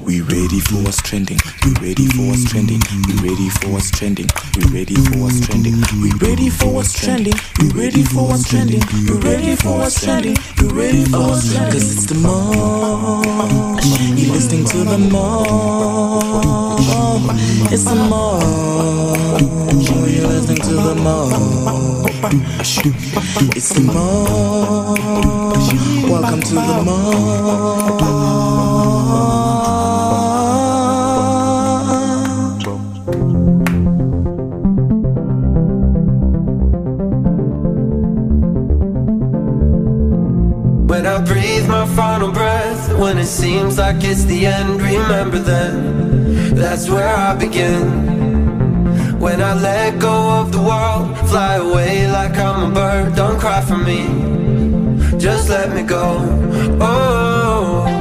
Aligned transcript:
We 0.00 0.20
ready 0.20 0.60
for 0.60 0.76
what's 0.76 1.02
trending. 1.02 1.38
We 1.64 1.72
ready 1.82 2.06
for 2.06 2.22
what's 2.28 2.44
trending. 2.48 2.80
We 3.08 3.14
ready 3.28 3.48
for 3.50 3.68
what's 3.68 3.90
trending. 3.90 4.28
We 4.54 4.62
ready 4.70 4.94
for 4.94 5.18
what's 5.18 5.40
trending. 5.40 5.74
We 6.00 6.12
ready 6.22 6.50
for 6.50 6.72
what's 6.72 6.92
trending. 6.94 7.34
We 7.58 7.68
ready 7.70 8.04
for 8.04 8.28
what's 8.28 8.48
trending. 8.48 8.80
We 9.08 9.18
ready 9.18 9.56
for 9.56 9.76
what's 9.76 10.00
trending. 10.04 10.36
We 10.62 10.68
ready 10.68 11.04
for 11.04 11.18
what's 11.18 11.52
trending. 11.52 11.74
Cause 11.74 11.98
it's 11.98 12.06
the 12.06 12.14
most. 12.14 13.26
You 14.16 14.32
listening 14.32 14.64
to 14.66 14.84
the 14.84 14.98
most. 14.98 16.78
It's 17.72 17.82
the 17.82 17.96
most. 17.96 19.42
You're 19.90 20.28
listening 20.28 20.62
to 20.62 20.74
the 20.74 20.94
most. 20.94 22.06
It's 23.56 23.68
the 23.70 23.80
most. 23.80 25.00
Welcome 26.08 26.40
to 26.40 26.54
the 26.54 26.82
most. 26.86 28.38
Seems 43.28 43.76
like 43.78 44.02
it's 44.02 44.24
the 44.24 44.46
end, 44.46 44.80
remember 44.80 45.38
then, 45.38 46.54
that's 46.54 46.88
where 46.88 47.14
I 47.14 47.34
begin. 47.36 49.18
When 49.18 49.42
I 49.42 49.52
let 49.54 49.98
go 49.98 50.40
of 50.40 50.50
the 50.50 50.62
world, 50.62 51.16
fly 51.28 51.56
away 51.56 52.10
like 52.10 52.36
I'm 52.38 52.70
a 52.70 52.74
bird, 52.74 53.14
don't 53.14 53.38
cry 53.38 53.60
for 53.60 53.76
me, 53.76 54.06
just 55.18 55.50
let 55.50 55.74
me 55.74 55.82
go. 55.82 56.18
Oh, 56.80 57.97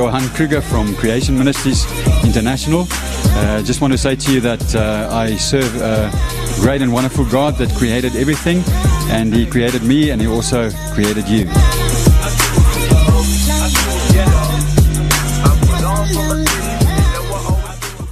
Johan 0.00 0.26
Kruger 0.30 0.62
from 0.62 0.94
Creation 0.96 1.36
Ministries 1.36 1.84
International. 2.24 2.86
Uh, 2.90 3.60
just 3.62 3.82
want 3.82 3.92
to 3.92 3.98
say 3.98 4.16
to 4.16 4.32
you 4.32 4.40
that 4.40 4.74
uh, 4.74 5.10
I 5.12 5.36
serve 5.36 5.76
a 5.76 6.10
great 6.62 6.80
and 6.80 6.90
wonderful 6.90 7.26
God 7.26 7.56
that 7.56 7.70
created 7.76 8.16
everything, 8.16 8.62
and 9.10 9.34
He 9.34 9.44
created 9.44 9.82
me, 9.82 10.08
and 10.08 10.18
He 10.18 10.26
also 10.26 10.70
created 10.94 11.28
you. 11.28 11.44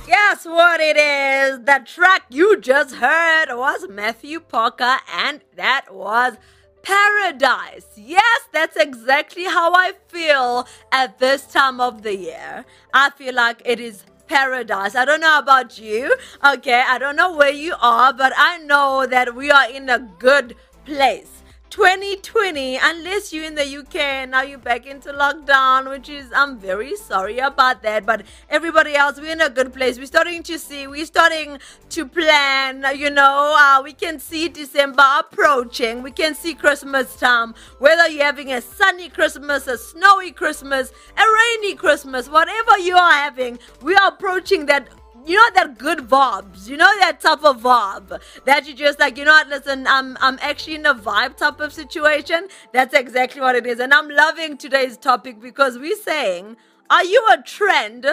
Guess 0.07 0.45
what 0.45 0.81
it 0.83 0.99
is? 0.99 1.61
The 1.65 1.81
track 1.87 2.25
you 2.29 2.61
just 2.61 2.97
heard 2.97 3.47
was 3.57 3.89
Matthew 3.89 4.41
Parker, 4.41 4.99
and 5.11 5.41
that 5.57 5.87
was 5.91 6.37
Paradise. 6.83 7.87
Yes, 7.97 8.41
that's 8.53 8.77
exactly 8.77 9.45
how 9.45 9.73
I 9.75 9.93
feel 10.09 10.67
at 10.93 11.19
this 11.19 11.47
time 11.47 11.81
of 11.81 12.03
the 12.03 12.17
year. 12.17 12.65
I 12.95 13.11
feel 13.11 13.35
like 13.35 13.63
it 13.65 13.81
is 13.81 14.05
paradise. 14.27 14.95
I 14.95 15.05
don't 15.05 15.21
know 15.21 15.39
about 15.39 15.79
you. 15.79 16.15
Okay, 16.45 16.83
I 16.87 16.99
don't 16.99 17.17
know 17.17 17.35
where 17.35 17.53
you 17.53 17.75
are, 17.81 18.13
but 18.13 18.33
I 18.37 18.59
know 18.59 19.07
that 19.07 19.35
we 19.35 19.51
are 19.51 19.71
in 19.71 19.89
a 19.89 19.99
good 19.99 20.55
place. 20.85 21.38
2020, 21.79 22.77
unless 22.83 23.33
you're 23.33 23.45
in 23.45 23.55
the 23.55 23.79
UK 23.79 24.29
now 24.29 24.43
you're 24.43 24.59
back 24.59 24.85
into 24.85 25.13
lockdown, 25.13 25.89
which 25.89 26.09
is, 26.09 26.29
I'm 26.35 26.59
very 26.59 26.97
sorry 26.97 27.39
about 27.39 27.85
that. 27.85 28.05
But 28.05 28.25
everybody 28.51 28.97
else, 28.97 29.21
we're 29.21 29.31
in 29.31 29.41
a 29.41 29.49
good 29.49 29.73
place. 29.73 29.97
We're 29.97 30.07
starting 30.07 30.43
to 30.43 30.59
see, 30.59 30.89
we're 30.89 31.07
starting 31.07 31.61
to 31.91 32.05
plan, 32.05 32.85
you 32.99 33.11
know, 33.11 33.55
uh, 33.57 33.81
we 33.81 33.93
can 33.93 34.19
see 34.19 34.49
December 34.49 35.05
approaching. 35.21 36.03
We 36.03 36.11
can 36.11 36.35
see 36.35 36.55
Christmas 36.55 37.15
time, 37.15 37.55
whether 37.79 38.09
you're 38.09 38.25
having 38.25 38.53
a 38.53 38.61
sunny 38.61 39.09
Christmas, 39.09 39.69
a 39.69 39.79
snowy 39.79 40.33
Christmas, 40.33 40.91
a 41.17 41.23
rainy 41.23 41.77
Christmas, 41.77 42.29
whatever 42.29 42.77
you 42.81 42.97
are 42.97 43.13
having, 43.13 43.57
we 43.83 43.95
are 43.95 44.09
approaching 44.09 44.67
that 44.67 44.89
you 45.27 45.37
know 45.37 45.51
that 45.55 45.79
good 45.79 45.99
vibes, 45.99 46.69
you 46.69 46.77
know 46.77 46.91
that 47.01 47.21
type 47.21 47.45
of 47.45 47.61
vibe 47.61 48.21
that 48.45 48.67
you 48.67 48.75
just 48.75 48.99
like, 48.99 49.17
you 49.19 49.25
know 49.25 49.33
what, 49.33 49.49
listen, 49.49 49.87
I'm 49.87 50.17
I'm 50.21 50.39
actually 50.41 50.77
in 50.77 50.87
a 50.87 50.95
vibe 50.95 51.37
type 51.37 51.61
of 51.61 51.73
situation. 51.73 52.49
That's 52.73 52.95
exactly 52.95 53.41
what 53.41 53.57
it 53.57 53.67
is. 53.67 53.81
And 53.81 53.93
I'm 53.93 54.09
loving 54.09 54.57
today's 54.57 54.97
topic 54.97 55.41
because 55.41 55.79
we're 55.79 55.97
saying, 55.97 56.57
are 56.91 57.05
you 57.05 57.25
a 57.31 57.43
trend 57.43 58.07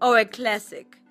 or 0.00 0.18
a 0.18 0.24
classic? 0.24 1.01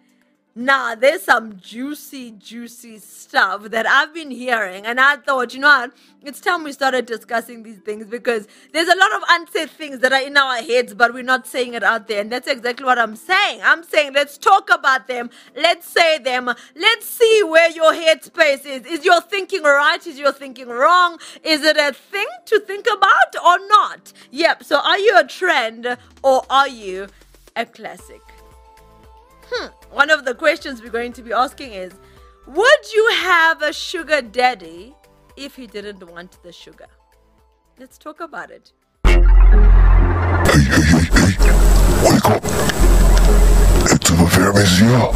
Nah, 0.53 0.95
there's 0.95 1.21
some 1.21 1.55
juicy, 1.61 2.31
juicy 2.31 2.99
stuff 2.99 3.69
that 3.69 3.85
I've 3.87 4.13
been 4.13 4.31
hearing, 4.31 4.85
and 4.85 4.99
I 4.99 5.15
thought, 5.15 5.53
you 5.53 5.61
know 5.61 5.69
what? 5.69 5.93
It's 6.23 6.41
time 6.41 6.65
we 6.65 6.73
started 6.73 7.05
discussing 7.05 7.63
these 7.63 7.77
things 7.77 8.07
because 8.07 8.49
there's 8.73 8.89
a 8.89 8.97
lot 8.97 9.13
of 9.13 9.23
unsaid 9.29 9.69
things 9.69 9.99
that 9.99 10.11
are 10.11 10.21
in 10.21 10.35
our 10.35 10.57
heads, 10.57 10.93
but 10.93 11.13
we're 11.13 11.23
not 11.23 11.47
saying 11.47 11.73
it 11.73 11.83
out 11.83 12.09
there, 12.09 12.19
and 12.19 12.29
that's 12.29 12.49
exactly 12.49 12.85
what 12.85 12.99
I'm 12.99 13.15
saying. 13.15 13.61
I'm 13.63 13.81
saying 13.81 14.11
let's 14.13 14.37
talk 14.37 14.69
about 14.69 15.07
them, 15.07 15.29
let's 15.55 15.87
say 15.87 16.17
them, 16.17 16.53
let's 16.75 17.05
see 17.05 17.43
where 17.43 17.71
your 17.71 17.93
headspace 17.93 18.65
is. 18.65 18.85
Is 18.85 19.05
your 19.05 19.21
thinking 19.21 19.63
right? 19.63 20.05
Is 20.05 20.19
your 20.19 20.33
thinking 20.33 20.67
wrong? 20.67 21.17
Is 21.45 21.63
it 21.63 21.77
a 21.77 21.93
thing 21.93 22.27
to 22.47 22.59
think 22.59 22.87
about 22.87 23.35
or 23.41 23.65
not? 23.69 24.11
Yep. 24.31 24.65
So, 24.65 24.81
are 24.81 24.99
you 24.99 25.17
a 25.17 25.25
trend 25.25 25.97
or 26.23 26.43
are 26.49 26.67
you 26.67 27.07
a 27.55 27.65
classic? 27.65 28.30
Hmm. 29.53 29.67
One 29.91 30.09
of 30.09 30.23
the 30.23 30.33
questions 30.33 30.81
we're 30.81 30.89
going 30.89 31.11
to 31.13 31.21
be 31.21 31.33
asking 31.33 31.73
is 31.73 31.91
Would 32.47 32.93
you 32.93 33.11
have 33.15 33.61
a 33.61 33.73
sugar 33.73 34.21
daddy 34.21 34.95
if 35.35 35.57
he 35.57 35.67
didn't 35.67 36.09
want 36.09 36.41
the 36.41 36.53
sugar? 36.53 36.87
Let's 37.77 37.97
talk 37.97 38.21
about 38.21 38.49
it. 38.49 38.71
Hey, 39.03 39.11
hey, 39.11 40.81
hey, 40.81 41.03
hey. 41.11 41.35
Wake 42.07 42.25
up. 42.25 42.43
It's 43.91 44.09
the 44.09 44.15
fairies 44.31 44.77
here. 44.79 45.11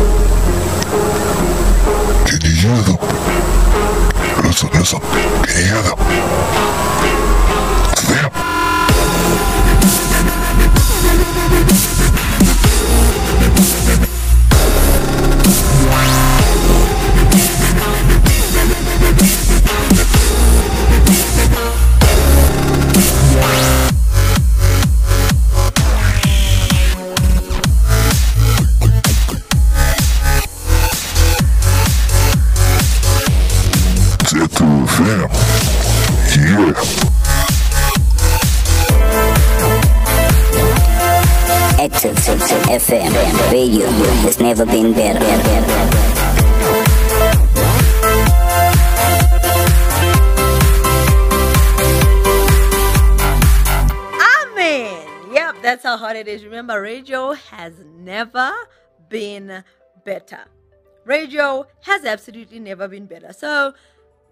Can 2.28 2.40
you 2.44 2.56
hear 2.62 2.82
them? 2.84 3.00
Listen, 4.44 4.70
listen. 4.74 5.00
Can 5.00 5.56
you 5.56 5.66
hear 5.66 5.82
them? 5.82 5.98
It's 7.94 8.04
them. 8.10 8.56
Radio 43.56 43.88
has 43.88 44.38
never 44.42 44.66
been 44.66 44.92
better. 44.92 45.18
Amen. 54.20 55.08
Yep, 55.32 55.56
that's 55.62 55.84
how 55.84 55.96
hot 55.96 56.18
it 56.18 56.28
is. 56.28 56.44
Remember, 56.44 56.82
radio 56.82 57.32
has 57.32 57.72
never 57.96 58.52
been 59.08 59.64
better. 60.04 60.42
Radio 61.06 61.66
has 61.84 62.04
absolutely 62.04 62.60
never 62.60 62.90
been 62.90 63.06
better. 63.06 63.32
So, 63.32 63.74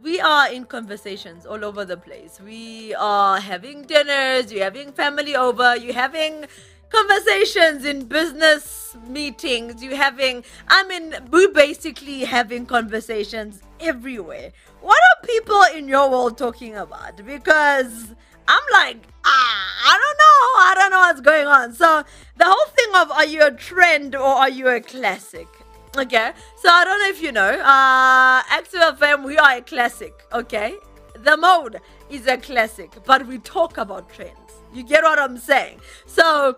we 0.01 0.19
are 0.19 0.51
in 0.51 0.65
conversations 0.65 1.45
all 1.45 1.63
over 1.63 1.85
the 1.85 1.95
place. 1.95 2.41
We 2.43 2.93
are 2.95 3.39
having 3.39 3.83
dinners, 3.83 4.51
you're 4.51 4.65
having 4.65 4.91
family 4.91 5.33
over, 5.33 5.77
you're 5.77 5.93
having 5.93 6.45
conversations 6.93 7.85
in 7.85 8.05
business 8.05 8.95
meetings, 9.07 9.83
you're 9.83 9.95
having, 9.95 10.43
I 10.67 10.83
mean, 10.87 11.15
we're 11.31 11.51
basically 11.51 12.19
having 12.23 12.65
conversations 12.65 13.61
everywhere. 13.79 14.51
What 14.81 14.97
are 14.97 15.27
people 15.27 15.61
in 15.75 15.87
your 15.87 16.09
world 16.09 16.37
talking 16.37 16.75
about? 16.75 17.17
Because 17.25 18.13
I'm 18.47 18.63
like, 18.71 18.97
ah, 19.25 19.91
I 19.91 19.97
don't 20.01 20.17
know. 20.23 20.45
I 20.69 20.73
don't 20.75 20.91
know 20.91 20.99
what's 20.99 21.21
going 21.21 21.47
on. 21.47 21.73
So, 21.73 22.03
the 22.37 22.45
whole 22.45 22.67
thing 22.75 22.95
of 22.95 23.11
are 23.11 23.25
you 23.25 23.45
a 23.45 23.51
trend 23.51 24.15
or 24.15 24.21
are 24.21 24.49
you 24.49 24.67
a 24.67 24.79
classic? 24.79 25.47
Okay, 25.95 26.31
so 26.57 26.69
I 26.69 26.83
don't 26.85 26.99
know 26.99 27.09
if 27.09 27.21
you 27.21 27.31
know, 27.31 27.51
uh, 27.59 28.41
Active 28.49 28.81
FM, 28.81 29.23
we 29.23 29.37
are 29.37 29.57
a 29.57 29.61
classic, 29.61 30.13
okay? 30.33 30.75
The 31.19 31.37
mode 31.37 31.81
is 32.09 32.25
a 32.25 32.37
classic, 32.37 32.91
but 33.05 33.27
we 33.27 33.37
talk 33.37 33.77
about 33.77 34.09
trends. 34.09 34.33
You 34.73 34.81
get 34.81 35.03
what 35.03 35.19
I'm 35.19 35.37
saying? 35.37 35.79
So 36.07 36.57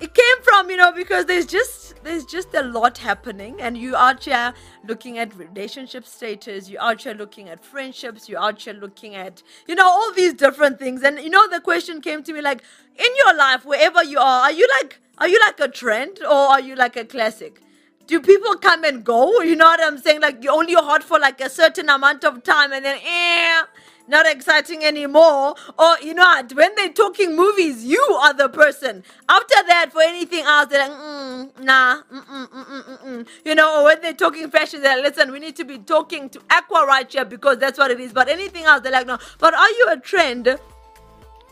it 0.00 0.14
came 0.14 0.42
from, 0.42 0.70
you 0.70 0.76
know, 0.76 0.92
because 0.92 1.26
there's 1.26 1.46
just 1.46 2.02
there's 2.04 2.24
just 2.24 2.54
a 2.54 2.62
lot 2.62 2.98
happening, 2.98 3.60
and 3.60 3.76
you 3.76 3.96
out 3.96 4.24
here 4.24 4.54
looking 4.86 5.18
at 5.18 5.34
relationship 5.36 6.06
status, 6.06 6.68
you 6.68 6.78
out 6.78 7.02
here 7.02 7.14
looking 7.14 7.48
at 7.48 7.64
friendships, 7.64 8.28
you 8.28 8.38
out 8.38 8.62
here 8.62 8.74
looking 8.74 9.14
at, 9.14 9.42
you 9.66 9.74
know, 9.74 9.86
all 9.86 10.12
these 10.12 10.34
different 10.34 10.78
things. 10.78 11.02
And 11.02 11.18
you 11.18 11.30
know, 11.30 11.48
the 11.48 11.60
question 11.60 12.00
came 12.00 12.22
to 12.22 12.32
me 12.32 12.40
like, 12.40 12.62
in 12.96 13.16
your 13.24 13.36
life, 13.36 13.64
wherever 13.64 14.04
you 14.04 14.18
are, 14.18 14.42
are 14.42 14.52
you 14.52 14.68
like 14.80 15.00
are 15.18 15.28
you 15.28 15.40
like 15.46 15.58
a 15.60 15.68
trend 15.68 16.20
or 16.22 16.32
are 16.32 16.60
you 16.60 16.76
like 16.76 16.96
a 16.96 17.04
classic? 17.04 17.60
do 18.08 18.20
people 18.20 18.54
come 18.56 18.84
and 18.84 19.04
go? 19.04 19.40
You 19.42 19.54
know 19.54 19.66
what 19.66 19.80
I'm 19.82 19.98
saying? 19.98 20.22
Like 20.22 20.42
you're 20.42 20.54
only 20.54 20.74
hot 20.74 21.04
for 21.04 21.20
like 21.20 21.40
a 21.40 21.50
certain 21.50 21.88
amount 21.90 22.24
of 22.24 22.42
time 22.42 22.72
and 22.72 22.84
then 22.84 22.98
eh, 23.04 23.62
not 24.08 24.26
exciting 24.26 24.84
anymore. 24.84 25.54
Or 25.78 25.96
you 26.02 26.14
know 26.14 26.24
what? 26.24 26.52
When 26.52 26.74
they're 26.74 26.92
talking 26.92 27.36
movies, 27.36 27.84
you 27.84 28.00
are 28.22 28.34
the 28.34 28.48
person. 28.48 29.04
After 29.28 29.54
that, 29.66 29.90
for 29.92 30.02
anything 30.02 30.44
else, 30.44 30.68
they're 30.68 30.88
like, 30.88 30.98
mm, 30.98 31.64
nah, 31.64 32.02
mm, 32.02 32.24
mm, 32.24 32.48
mm, 32.48 32.64
mm, 32.66 32.84
mm, 32.84 33.06
mm. 33.06 33.28
you 33.44 33.54
know. 33.54 33.80
Or 33.80 33.84
when 33.84 34.00
they're 34.02 34.14
talking 34.14 34.50
fashion, 34.50 34.82
they're 34.82 34.96
like, 34.96 35.16
listen, 35.16 35.32
we 35.32 35.38
need 35.38 35.56
to 35.56 35.64
be 35.64 35.78
talking 35.78 36.28
to 36.30 36.40
Aqua 36.50 36.84
right 36.86 37.10
here 37.10 37.24
because 37.24 37.58
that's 37.58 37.78
what 37.78 37.90
it 37.90 38.00
is. 38.00 38.12
But 38.12 38.28
anything 38.28 38.64
else, 38.64 38.82
they're 38.82 38.92
like, 38.92 39.06
no. 39.06 39.18
But 39.38 39.54
are 39.54 39.70
you 39.70 39.88
a 39.90 39.96
trend 39.98 40.48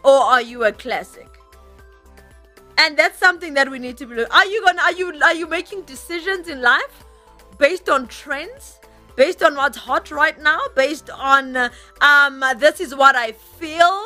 or 0.04 0.20
are 0.22 0.42
you 0.42 0.64
a 0.64 0.72
classic? 0.72 1.36
and 2.78 2.96
that's 2.96 3.18
something 3.18 3.54
that 3.54 3.70
we 3.70 3.78
need 3.78 3.96
to 3.96 4.06
be. 4.06 4.24
Are 4.24 4.46
you 4.46 4.64
gonna 4.64 4.82
are 4.82 4.92
you 4.92 5.12
are 5.22 5.34
you 5.34 5.46
making 5.46 5.82
decisions 5.82 6.48
in 6.48 6.60
life 6.62 7.04
based 7.58 7.88
on 7.88 8.06
trends? 8.06 8.80
Based 9.16 9.42
on 9.42 9.54
what's 9.56 9.78
hot 9.78 10.10
right 10.10 10.40
now, 10.40 10.60
based 10.74 11.10
on 11.10 11.56
uh, 11.56 11.70
um 12.00 12.44
this 12.58 12.80
is 12.80 12.94
what 12.94 13.16
I 13.16 13.32
feel, 13.32 14.02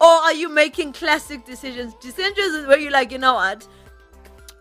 or 0.00 0.06
are 0.06 0.34
you 0.34 0.48
making 0.48 0.92
classic 0.92 1.44
decisions? 1.44 1.94
Decisions 2.00 2.54
is 2.54 2.66
where 2.66 2.78
you're 2.78 2.92
like, 2.92 3.10
you 3.10 3.18
know 3.18 3.34
what, 3.34 3.66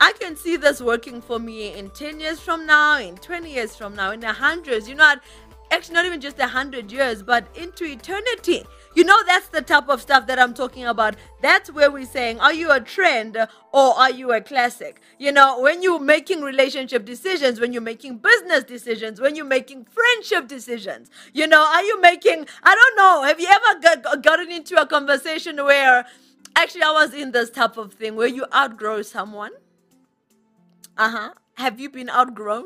I 0.02 0.12
can 0.20 0.36
see 0.36 0.58
this 0.58 0.82
working 0.82 1.22
for 1.22 1.40
me 1.40 1.74
in 1.78 1.90
10 1.92 2.20
years 2.20 2.40
from 2.40 2.66
now, 2.66 3.00
in 3.00 3.16
20 3.16 3.50
years 3.50 3.76
from 3.76 3.96
now, 3.96 4.12
in 4.12 4.24
a 4.24 4.34
hundreds. 4.34 4.90
You 4.90 4.96
know 4.96 5.06
what? 5.06 5.22
Actually, 5.72 5.96
not 5.96 6.06
even 6.06 6.20
just 6.20 6.38
a 6.40 6.48
hundred 6.48 6.92
years, 6.92 7.24
but 7.24 7.48
into 7.56 7.86
eternity. 7.86 8.66
You 8.96 9.04
know, 9.04 9.18
that's 9.26 9.48
the 9.48 9.62
type 9.62 9.90
of 9.90 10.02
stuff 10.02 10.28
that 10.28 10.38
I'm 10.38 10.54
talking 10.54 10.86
about. 10.86 11.16
That's 11.42 11.72
where 11.72 11.90
we're 11.90 12.06
saying, 12.06 12.40
are 12.40 12.54
you 12.54 12.72
a 12.72 12.80
trend 12.80 13.36
or 13.38 13.94
are 13.94 14.12
you 14.12 14.32
a 14.32 14.42
classic? 14.42 15.02
You 15.18 15.32
know, 15.32 15.60
when 15.60 15.82
you're 15.82 16.00
making 16.00 16.42
relationship 16.42 17.06
decisions, 17.06 17.60
when 17.60 17.74
you're 17.74 17.82
making 17.82 18.18
business 18.18 18.64
decisions, 18.64 19.20
when 19.20 19.36
you're 19.36 19.46
making 19.46 19.86
friendship 19.86 20.48
decisions, 20.48 21.10
you 21.34 21.48
know, 21.48 21.64
are 21.64 21.84
you 21.84 22.00
making, 22.02 22.46
I 22.64 22.76
don't 22.76 22.98
know, 22.98 23.24
have 23.24 23.40
you 23.40 23.48
ever 23.50 23.80
got, 23.80 24.24
gotten 24.24 24.52
into 24.52 24.80
a 24.80 24.86
conversation 24.86 25.58
where 25.64 26.06
actually 26.56 26.84
I 26.84 26.92
was 26.92 27.14
in 27.14 27.32
this 27.32 27.50
type 27.50 27.78
of 27.78 27.94
thing 27.94 28.16
where 28.16 28.28
you 28.28 28.46
outgrow 28.54 29.02
someone? 29.02 29.52
Uh 30.98 31.10
huh. 31.10 31.34
Have 31.56 31.80
you 31.80 31.90
been 31.90 32.10
outgrown? 32.10 32.66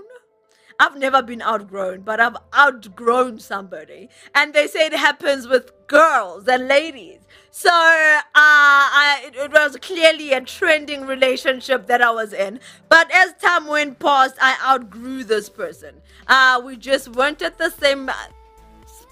I've 0.79 0.98
never 0.98 1.24
been 1.24 1.41
outgrown, 1.41 2.01
but 2.01 2.19
I've 2.19 2.38
outgrown 2.55 3.39
somebody. 3.39 4.10
And 4.36 4.53
they 4.53 4.67
say 4.67 4.86
it 4.86 4.93
happens 4.93 5.48
with 5.48 5.72
girls 5.88 6.48
and 6.48 6.67
ladies. 6.67 7.20
So 7.51 7.70
uh, 7.70 7.74
I, 8.36 9.32
it, 9.34 9.51
was 9.51 9.77
clearly 9.82 10.32
a 10.32 10.41
trending 10.41 11.08
relationship 11.08 11.88
that 11.88 12.01
I 12.01 12.12
was 12.12 12.32
in. 12.32 12.60
But 12.88 13.10
as 13.12 13.34
time 13.41 13.65
went 13.65 13.98
past, 13.98 14.36
I 14.39 14.58
outgrew 14.63 15.24
this 15.24 15.50
person. 15.50 15.96
Uh, 16.27 16.62
we 16.63 16.75
just 16.75 17.10
weren't 17.15 17.41
at 17.41 17.58
the 17.58 17.72
same 17.72 18.12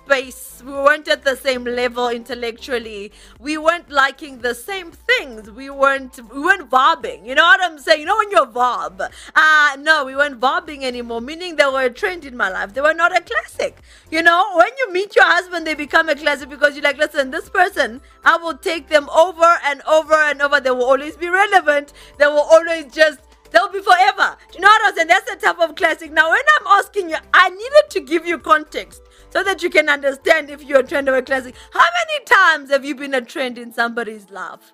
space. 0.05 0.61
We 0.63 0.71
weren't 0.71 1.07
at 1.07 1.23
the 1.23 1.35
same 1.35 1.63
level 1.63 2.09
intellectually. 2.09 3.11
We 3.39 3.57
weren't 3.57 3.89
liking 3.89 4.39
the 4.39 4.53
same 4.53 4.91
things. 4.91 5.49
We 5.49 5.69
weren't 5.69 6.19
we 6.31 6.39
weren't 6.41 6.69
vibing. 6.69 7.25
You 7.25 7.35
know 7.35 7.43
what 7.43 7.61
I'm 7.63 7.79
saying? 7.79 8.01
You 8.01 8.05
know 8.05 8.17
when 8.17 8.31
you're 8.31 8.45
vibe. 8.45 9.09
Uh 9.35 9.77
no, 9.79 10.05
we 10.05 10.15
weren't 10.15 10.39
vibing 10.39 10.83
anymore, 10.83 11.21
meaning 11.21 11.55
they 11.55 11.65
were 11.65 11.85
a 11.85 11.89
trend 11.89 12.25
in 12.25 12.37
my 12.37 12.49
life. 12.49 12.73
They 12.73 12.81
were 12.81 12.93
not 12.93 13.17
a 13.17 13.21
classic. 13.21 13.81
You 14.11 14.21
know, 14.21 14.41
when 14.55 14.71
you 14.79 14.93
meet 14.93 15.15
your 15.15 15.25
husband, 15.25 15.65
they 15.65 15.73
become 15.73 16.09
a 16.09 16.15
classic 16.15 16.49
because 16.49 16.75
you're 16.75 16.83
like, 16.83 16.97
listen, 16.97 17.31
this 17.31 17.49
person, 17.49 18.01
I 18.23 18.37
will 18.37 18.57
take 18.57 18.87
them 18.89 19.09
over 19.09 19.51
and 19.65 19.81
over 19.83 20.13
and 20.13 20.41
over. 20.41 20.59
They 20.59 20.71
will 20.71 20.85
always 20.85 21.17
be 21.17 21.29
relevant. 21.29 21.93
They 22.19 22.27
will 22.27 22.47
always 22.55 22.85
just 22.93 23.19
They'll 23.51 23.71
be 23.71 23.79
forever. 23.79 24.35
Do 24.51 24.55
you 24.55 24.61
know 24.61 24.67
what 24.67 24.81
I'm 24.85 24.95
saying? 24.95 25.07
That's 25.07 25.31
the 25.31 25.37
type 25.37 25.59
of 25.59 25.75
classic. 25.75 26.11
Now, 26.11 26.29
when 26.29 26.41
I'm 26.59 26.67
asking 26.79 27.09
you, 27.09 27.15
I 27.33 27.49
needed 27.49 27.85
to 27.91 28.01
give 28.01 28.25
you 28.25 28.37
context 28.37 29.01
so 29.35 29.43
that 29.43 29.61
you 29.61 29.69
can 29.69 29.89
understand 29.89 30.49
if 30.49 30.63
you're 30.63 30.79
a 30.79 30.83
trend 30.83 31.09
or 31.09 31.15
a 31.17 31.21
classic. 31.21 31.55
How 31.73 31.83
many 31.99 32.23
times 32.23 32.71
have 32.71 32.85
you 32.85 32.95
been 32.95 33.13
a 33.13 33.19
trend 33.19 33.57
in 33.57 33.73
somebody's 33.73 34.29
life? 34.29 34.71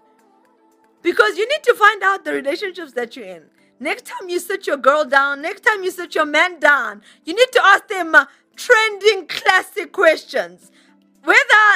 Because 1.02 1.36
you 1.36 1.50
need 1.50 1.64
to 1.64 1.74
find 1.74 2.04
out 2.04 2.24
the 2.26 2.34
relationships 2.34 2.94
that 2.94 3.16
you're 3.16 3.26
in. 3.26 3.46
Next 3.80 4.06
time 4.06 4.30
you 4.30 4.40
sit 4.40 4.68
your 4.68 4.78
girl 4.78 5.04
down, 5.04 5.42
next 5.42 5.62
time 5.62 5.84
you 5.84 5.90
sit 5.90 6.14
your 6.14 6.28
man 6.28 6.60
down, 6.60 7.02
you 7.26 7.34
need 7.34 7.52
to 7.54 7.62
ask 7.66 7.88
them 7.88 8.14
uh, 8.14 8.26
trending 8.56 9.26
classic 9.26 9.92
questions. 9.94 10.72
Whether 11.24 11.68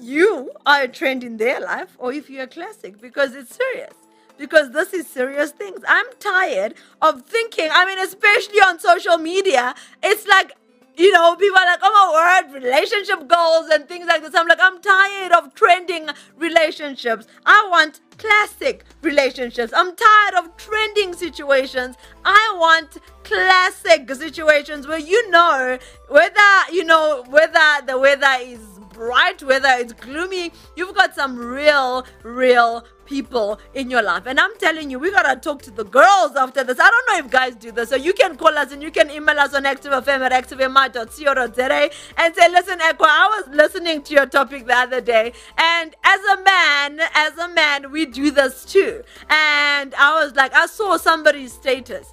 you 0.00 0.50
are 0.66 0.82
a 0.82 0.88
trend 0.88 1.22
in 1.22 1.36
their 1.36 1.60
life 1.60 1.96
or 2.00 2.12
if 2.12 2.28
you're 2.28 2.42
a 2.42 2.48
classic, 2.48 3.00
because 3.00 3.36
it's 3.36 3.54
serious. 3.54 3.94
Because 4.36 4.72
this 4.72 4.92
is 4.92 5.06
serious 5.06 5.52
things. 5.52 5.78
I'm 5.86 6.06
tired 6.18 6.74
of 7.00 7.22
thinking, 7.22 7.68
I 7.72 7.86
mean, 7.86 8.00
especially 8.00 8.58
on 8.58 8.80
social 8.80 9.18
media, 9.18 9.76
it's 10.02 10.26
like 10.26 10.50
you 10.96 11.10
know, 11.12 11.36
people 11.36 11.58
are 11.58 11.66
like, 11.66 11.80
oh 11.82 12.42
my 12.42 12.50
word, 12.52 12.62
relationship 12.62 13.26
goals 13.28 13.68
and 13.70 13.88
things 13.88 14.06
like 14.06 14.22
this. 14.22 14.34
I'm 14.34 14.46
like, 14.46 14.58
I'm 14.60 14.80
tired 14.80 15.32
of 15.32 15.54
trending 15.54 16.08
relationships. 16.36 17.26
I 17.46 17.66
want 17.70 18.00
classic 18.18 18.84
relationships. 19.00 19.72
I'm 19.74 19.94
tired 19.96 20.44
of 20.44 20.56
trending 20.56 21.14
situations. 21.14 21.96
I 22.24 22.56
want 22.58 22.98
classic 23.24 24.12
situations 24.14 24.86
where 24.86 24.98
you 24.98 25.30
know 25.30 25.78
whether, 26.08 26.72
you 26.72 26.84
know, 26.84 27.24
whether 27.28 27.86
the 27.86 27.98
weather 27.98 28.36
is 28.40 28.60
bright, 28.92 29.42
whether 29.42 29.68
it's 29.70 29.92
gloomy, 29.94 30.52
you've 30.76 30.94
got 30.94 31.14
some 31.14 31.38
real, 31.38 32.06
real 32.22 32.84
people 33.04 33.60
in 33.74 33.90
your 33.90 34.02
life. 34.02 34.26
And 34.26 34.38
I'm 34.38 34.56
telling 34.58 34.90
you, 34.90 34.98
we 34.98 35.10
gotta 35.10 35.38
talk 35.38 35.62
to 35.62 35.70
the 35.70 35.84
girls 35.84 36.36
after 36.36 36.64
this. 36.64 36.78
I 36.80 36.90
don't 36.90 37.06
know 37.08 37.24
if 37.24 37.30
guys 37.30 37.54
do 37.56 37.72
this. 37.72 37.90
So 37.90 37.96
you 37.96 38.12
can 38.12 38.36
call 38.36 38.56
us 38.56 38.72
and 38.72 38.82
you 38.82 38.90
can 38.90 39.10
email 39.10 39.38
us 39.38 39.54
on 39.54 39.64
activefm 39.64 40.30
at 40.30 40.32
activemi.co.za 40.32 41.90
and 42.18 42.34
say, 42.34 42.48
listen, 42.50 42.80
Aqua, 42.80 43.06
I 43.08 43.42
was 43.42 43.54
listening 43.54 44.02
to 44.02 44.14
your 44.14 44.26
topic 44.26 44.66
the 44.66 44.76
other 44.76 45.00
day. 45.00 45.32
And 45.58 45.94
as 46.04 46.20
a 46.24 46.42
man, 46.42 47.00
as 47.14 47.36
a 47.38 47.48
man, 47.48 47.90
we 47.90 48.06
do 48.06 48.30
this 48.30 48.64
too. 48.64 49.02
And 49.28 49.94
I 49.94 50.22
was 50.22 50.34
like, 50.34 50.54
I 50.54 50.66
saw 50.66 50.96
somebody's 50.96 51.52
status. 51.52 52.12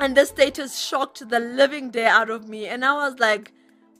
And 0.00 0.16
the 0.16 0.26
status 0.26 0.78
shocked 0.78 1.28
the 1.28 1.40
living 1.40 1.90
day 1.90 2.06
out 2.06 2.30
of 2.30 2.48
me. 2.48 2.66
And 2.66 2.84
I 2.84 2.94
was 2.94 3.18
like, 3.18 3.52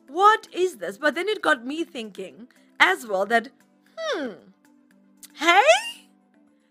what 0.09 0.49
is 0.53 0.77
this? 0.77 0.97
But 0.97 1.15
then 1.15 1.29
it 1.29 1.43
got 1.43 1.67
me 1.67 1.85
thinking 1.85 2.49
as 2.81 3.07
well 3.07 3.27
that, 3.27 3.49
hmm, 3.97 4.33
hey? 5.39 6.09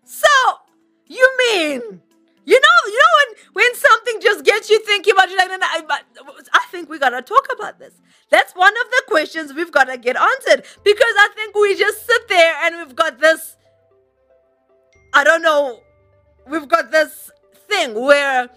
So, 0.03 0.27
you 1.05 1.37
mean, 1.39 1.81
you 2.45 2.59
know, 2.59 2.77
you 2.87 2.99
know 2.99 3.13
when, 3.17 3.63
when 3.63 3.75
something 3.75 4.21
just 4.21 4.45
gets 4.45 4.69
you 4.69 4.79
thinking 4.85 5.13
about, 5.13 5.29
you 5.29 5.37
like, 5.37 5.49
no, 5.49 5.57
no, 5.57 5.65
I, 5.69 5.81
but 5.87 6.03
I 6.53 6.65
think 6.71 6.89
we 6.89 6.99
gotta 6.99 7.21
talk 7.21 7.47
about 7.53 7.79
this. 7.79 7.93
That's 8.29 8.53
one 8.53 8.73
of 8.73 8.91
the 8.91 9.03
questions 9.07 9.53
we've 9.53 9.71
gotta 9.71 9.97
get 9.97 10.15
answered 10.17 10.65
because 10.83 11.13
I 11.17 11.29
think 11.35 11.55
we 11.55 11.75
just 11.75 12.05
sit 12.05 12.27
there 12.27 12.55
and 12.63 12.77
we've 12.77 12.95
got 12.95 13.19
this, 13.19 13.57
I 15.13 15.23
don't 15.23 15.41
know, 15.41 15.81
we've 16.47 16.67
got 16.67 16.91
this 16.91 17.31
thing 17.67 17.93
where 17.93 18.49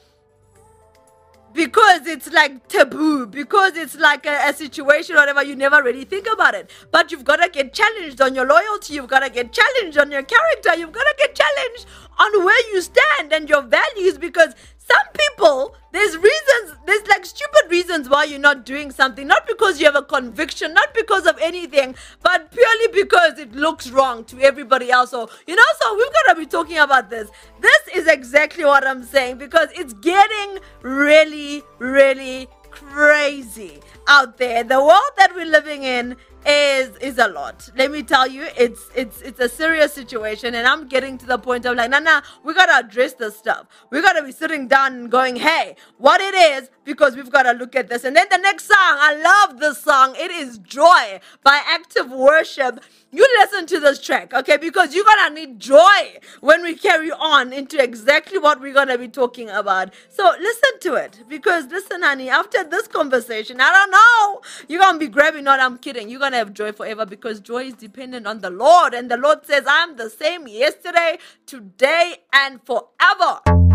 because 1.52 2.07
it's 2.07 2.30
like 2.33 2.69
taboo, 2.69 3.26
because 3.26 3.76
it's 3.76 3.97
like 3.97 4.26
a, 4.26 4.49
a 4.49 4.52
situation, 4.52 5.16
whatever, 5.16 5.42
you 5.42 5.57
never 5.57 5.83
really 5.83 6.04
think 6.04 6.26
about 6.33 6.54
it. 6.54 6.71
But 6.90 7.11
you've 7.11 7.25
got 7.25 7.37
to 7.37 7.49
get 7.49 7.73
challenged 7.73 8.21
on 8.21 8.35
your 8.35 8.47
loyalty, 8.47 8.95
you've 8.95 9.09
got 9.09 9.21
to 9.21 9.30
get 9.30 9.52
challenged 9.52 9.99
on 9.99 10.11
your 10.11 10.23
character, 10.23 10.76
you've 10.76 10.92
got 10.92 11.02
to 11.02 11.14
get 11.19 11.35
challenged 11.35 11.87
on 12.19 12.45
where 12.45 12.73
you 12.73 12.80
stand 12.80 13.33
and 13.33 13.49
your 13.49 13.62
values 13.62 14.19
because 14.19 14.54
some 14.78 15.12
people, 15.12 15.75
there's 15.92 16.16
reasons, 16.16 16.76
there's 16.87 17.07
like 17.09 17.25
stupid 17.25 17.71
reasons 17.71 18.09
why 18.09 18.20
you're 18.31 18.39
not 18.39 18.65
doing 18.65 18.91
something. 18.91 19.27
Not 19.27 19.47
because 19.47 19.81
you 19.81 19.87
have 19.87 19.97
a 19.97 20.03
conviction, 20.03 20.73
not 20.73 20.95
because 20.95 21.27
of 21.27 21.37
anything, 21.43 21.95
but 22.23 22.51
purely 22.51 22.89
because 22.93 23.39
it 23.39 23.53
looks 23.53 23.91
wrong 23.91 24.25
to 24.27 24.41
everybody 24.41 24.91
else. 24.91 25.11
So, 25.11 25.29
you 25.47 25.57
know, 25.57 25.63
so 25.81 25.97
we've 25.97 26.13
got 26.13 26.35
to 26.35 26.39
be 26.39 26.47
talking 26.47 26.79
about 26.79 27.11
this. 27.11 27.29
This 27.61 27.81
is 27.95 28.07
exactly 28.07 28.65
what 28.65 28.87
I'm 28.87 29.03
saying 29.03 29.39
because 29.39 29.69
it's 29.75 29.93
getting 29.95 30.59
really, 30.83 31.63
really 31.79 32.49
crazy 32.71 33.81
out 34.09 34.38
there. 34.38 34.64
The 34.64 34.80
world 34.80 35.12
that 35.19 35.35
we're 35.35 35.47
living 35.47 35.83
in 35.83 36.16
is 36.47 36.97
is 36.97 37.19
a 37.19 37.28
lot. 37.28 37.71
Let 37.76 37.90
me 37.90 38.02
tell 38.02 38.26
you, 38.26 38.49
it's 38.57 38.88
it's 38.95 39.21
it's 39.21 39.40
a 39.40 39.49
serious 39.49 39.92
situation, 39.92 40.54
and 40.54 40.66
I'm 40.66 40.88
getting 40.88 41.19
to 41.19 41.26
the 41.26 41.38
point 41.38 41.66
of 41.66 41.76
like, 41.76 41.90
nah, 41.90 41.99
nah, 41.99 42.23
we 42.45 42.54
gotta 42.54 42.87
address 42.87 43.14
this 43.14 43.37
stuff. 43.37 43.66
We 43.90 44.00
gotta 44.00 44.23
be 44.23 44.33
sitting 44.33 44.69
down 44.69 44.95
and 44.95 45.11
going, 45.11 45.37
hey, 45.37 45.76
what 45.99 46.21
it 46.21 46.35
is, 46.35 46.71
because 46.85 47.14
we've 47.16 47.30
gotta 47.30 47.52
look 47.52 47.76
at 47.76 47.88
this. 47.88 48.04
And 48.04 48.16
then 48.16 48.26
the 48.30 48.38
next 48.38 48.66
song, 48.66 48.76
I 48.78 49.47
love 49.49 49.61
this 49.61 49.83
song. 49.83 50.14
It 50.19 50.30
is 50.30 50.59
Joy 50.59 51.21
by 51.42 51.61
Active 51.66 52.11
Worship. 52.11 52.83
You 53.12 53.26
listen 53.40 53.66
to 53.66 53.80
this 53.80 54.00
track, 54.00 54.33
okay? 54.33 54.57
Because 54.57 54.95
you're 54.95 55.04
gonna 55.04 55.35
need 55.35 55.59
joy 55.59 56.19
when 56.40 56.62
we 56.62 56.76
carry 56.76 57.11
on 57.11 57.52
into 57.52 57.83
exactly 57.83 58.38
what 58.38 58.61
we're 58.61 58.73
gonna 58.73 58.97
be 58.97 59.09
talking 59.09 59.50
about. 59.50 59.92
So 60.09 60.33
listen 60.40 60.78
to 60.83 60.95
it. 60.95 61.25
Because 61.28 61.66
listen, 61.66 62.02
honey, 62.02 62.30
after 62.30 62.62
this 62.62 62.87
conversation, 62.87 63.61
I 63.61 63.73
don't 63.73 63.89
know. 63.90 64.42
You're 64.68 64.80
gonna 64.82 64.99
be 64.99 65.09
grabbing 65.09 65.44
not 65.44 65.61
I'm 65.61 65.78
kidding. 65.78 66.09
You're 66.09 66.20
gonna 66.20 66.38
have 66.38 66.54
joy 66.54 66.73
forever 66.73 67.06
because 67.06 67.40
joy 67.40 67.64
is 67.64 67.75
dependent 67.75 68.26
on 68.26 68.40
the 68.40 68.50
Lord. 68.50 68.94
And 68.94 69.11
the 69.11 69.16
Lord 69.18 69.47
says, 69.47 69.64
I'm 69.68 69.97
the 69.97 70.11
same 70.11 70.49
yesterday, 70.49 71.18
today, 71.47 72.18
and 72.32 72.61
forever. 72.64 73.70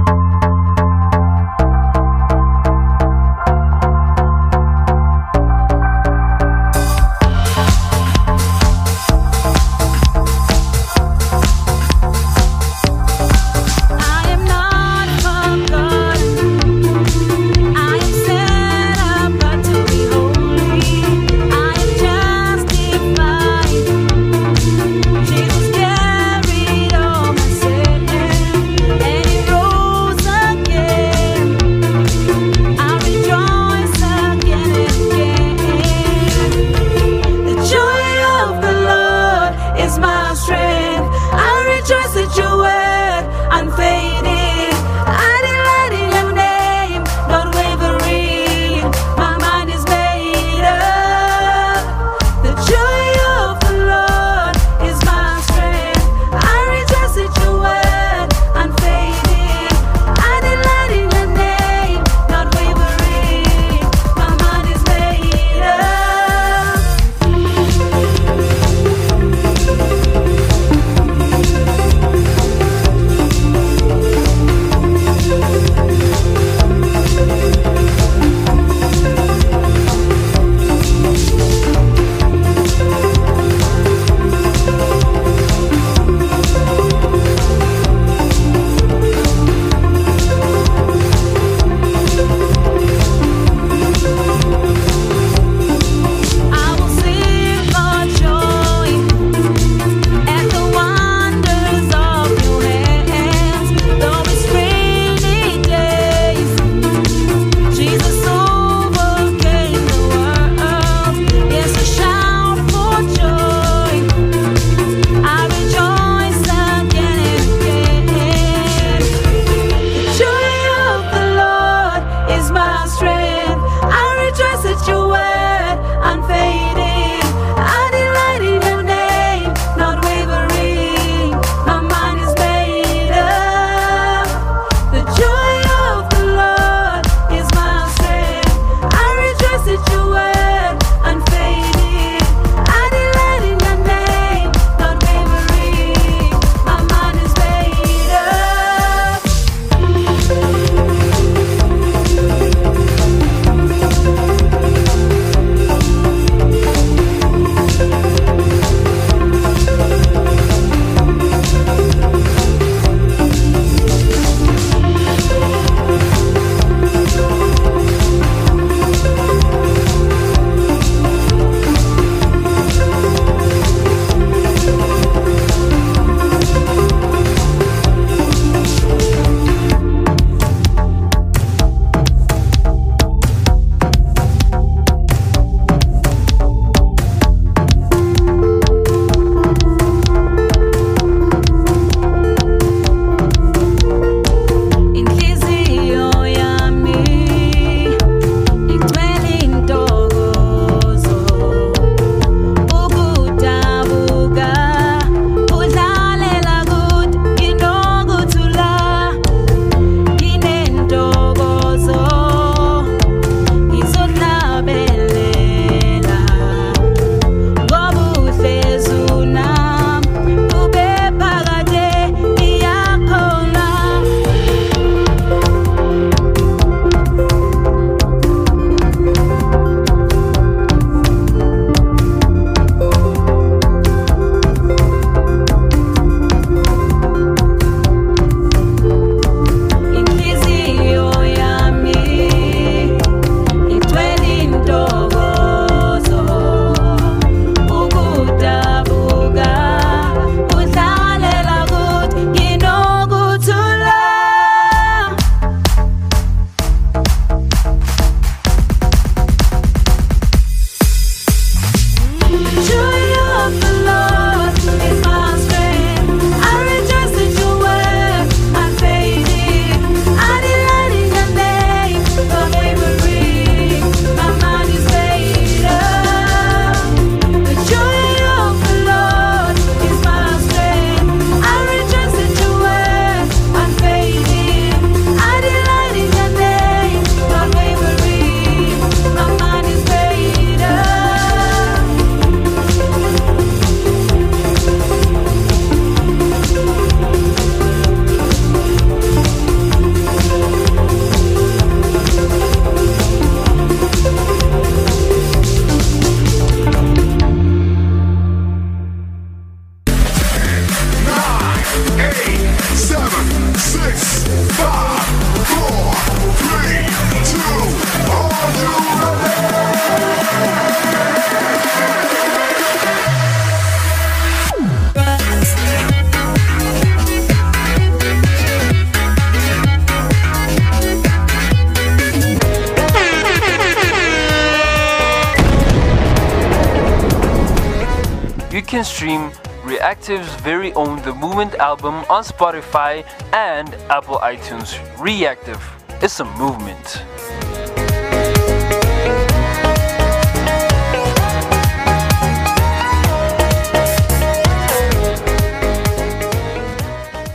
Reactive's 339.85 340.33
very 340.41 340.73
own 340.73 340.99
The 341.03 341.13
Movement 341.13 341.53
album 341.55 341.93
on 342.09 342.23
Spotify 342.23 343.05
and 343.33 343.71
Apple 343.91 344.17
iTunes. 344.17 344.73
Reactive 344.99 345.61
is 346.01 346.19
a 346.19 346.25
movement. 346.25 347.03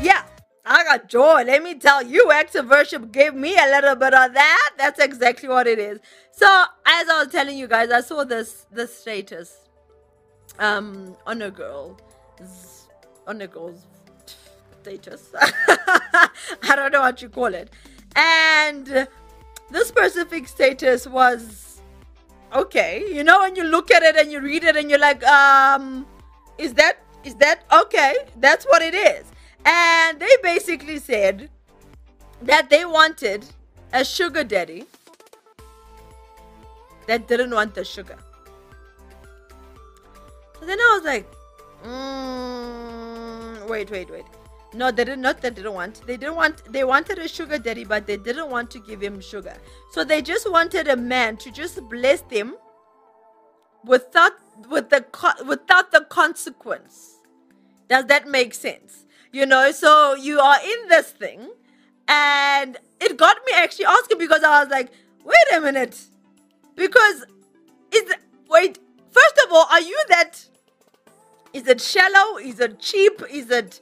Yeah, 0.02 0.24
I 0.66 0.82
got 0.82 1.08
joy. 1.08 1.44
Let 1.44 1.62
me 1.62 1.76
tell 1.76 2.02
you, 2.02 2.32
active 2.32 2.68
worship 2.68 3.12
gave 3.12 3.32
me 3.32 3.56
a 3.56 3.66
little 3.66 3.94
bit 3.94 4.12
of 4.12 4.34
that. 4.34 4.70
That's 4.76 4.98
exactly 4.98 5.48
what 5.48 5.68
it 5.68 5.78
is. 5.78 6.00
So, 6.32 6.46
as 6.84 7.08
I 7.08 7.22
was 7.22 7.28
telling 7.28 7.56
you 7.56 7.68
guys, 7.68 7.92
I 7.92 8.00
saw 8.00 8.24
this 8.24 8.66
this 8.72 8.92
status 8.92 9.68
um 10.58 11.16
on 11.28 11.42
a 11.42 11.50
girl 11.52 11.96
on 13.26 13.40
a 13.40 13.46
girl's 13.46 13.86
status. 14.82 15.30
I 15.38 16.76
don't 16.76 16.92
know 16.92 17.00
what 17.00 17.22
you 17.22 17.28
call 17.28 17.54
it. 17.54 17.70
And 18.16 19.08
this 19.70 19.88
specific 19.88 20.48
status 20.48 21.06
was 21.06 21.80
okay. 22.54 23.04
You 23.12 23.24
know, 23.24 23.40
when 23.40 23.56
you 23.56 23.64
look 23.64 23.90
at 23.90 24.02
it 24.02 24.16
and 24.16 24.30
you 24.32 24.40
read 24.40 24.64
it 24.64 24.76
and 24.76 24.90
you're 24.90 24.98
like, 24.98 25.24
um, 25.24 26.06
is 26.58 26.74
that 26.74 26.98
is 27.24 27.34
that 27.36 27.64
okay? 27.72 28.14
That's 28.36 28.64
what 28.66 28.82
it 28.82 28.94
is. 28.94 29.26
And 29.64 30.18
they 30.18 30.34
basically 30.42 30.98
said 30.98 31.50
that 32.42 32.70
they 32.70 32.84
wanted 32.84 33.44
a 33.92 34.04
sugar 34.04 34.42
daddy 34.44 34.86
that 37.06 37.28
didn't 37.28 37.50
want 37.50 37.74
the 37.74 37.84
sugar. 37.84 38.16
So 40.58 40.66
then 40.66 40.78
I 40.78 40.96
was 40.96 41.04
like, 41.04 41.30
mm, 41.84 43.68
wait, 43.68 43.90
wait, 43.90 44.10
wait. 44.10 44.24
No, 44.72 44.90
they 44.90 45.04
did 45.04 45.18
not. 45.18 45.40
They 45.40 45.50
didn't 45.50 45.74
want. 45.74 46.06
They 46.06 46.16
didn't 46.16 46.36
want. 46.36 46.72
They 46.72 46.84
wanted 46.84 47.18
a 47.18 47.26
sugar 47.26 47.58
daddy, 47.58 47.84
but 47.84 48.06
they 48.06 48.16
didn't 48.16 48.50
want 48.50 48.70
to 48.72 48.78
give 48.78 49.02
him 49.02 49.20
sugar. 49.20 49.54
So 49.90 50.04
they 50.04 50.22
just 50.22 50.50
wanted 50.50 50.86
a 50.88 50.96
man 50.96 51.36
to 51.38 51.50
just 51.50 51.80
bless 51.88 52.20
them 52.22 52.56
without 53.84 54.32
with 54.68 54.90
the 54.90 55.04
without 55.46 55.90
the 55.90 56.02
consequence. 56.08 57.16
Does 57.88 58.04
that 58.06 58.28
make 58.28 58.54
sense? 58.54 59.06
You 59.32 59.46
know. 59.46 59.72
So 59.72 60.14
you 60.14 60.38
are 60.38 60.58
in 60.62 60.88
this 60.88 61.10
thing, 61.10 61.50
and 62.06 62.78
it 63.00 63.16
got 63.16 63.38
me 63.46 63.52
actually 63.56 63.86
asking 63.86 64.18
because 64.18 64.44
I 64.44 64.62
was 64.62 64.70
like, 64.70 64.92
wait 65.24 65.56
a 65.56 65.60
minute, 65.60 65.98
because 66.76 67.24
is 67.92 68.14
wait. 68.48 68.78
First 69.10 69.40
of 69.44 69.52
all, 69.52 69.66
are 69.68 69.80
you 69.80 70.00
that? 70.10 70.44
Is 71.52 71.66
it 71.66 71.80
shallow? 71.80 72.38
Is 72.38 72.60
it 72.60 72.78
cheap? 72.80 73.22
Is 73.30 73.50
it 73.50 73.80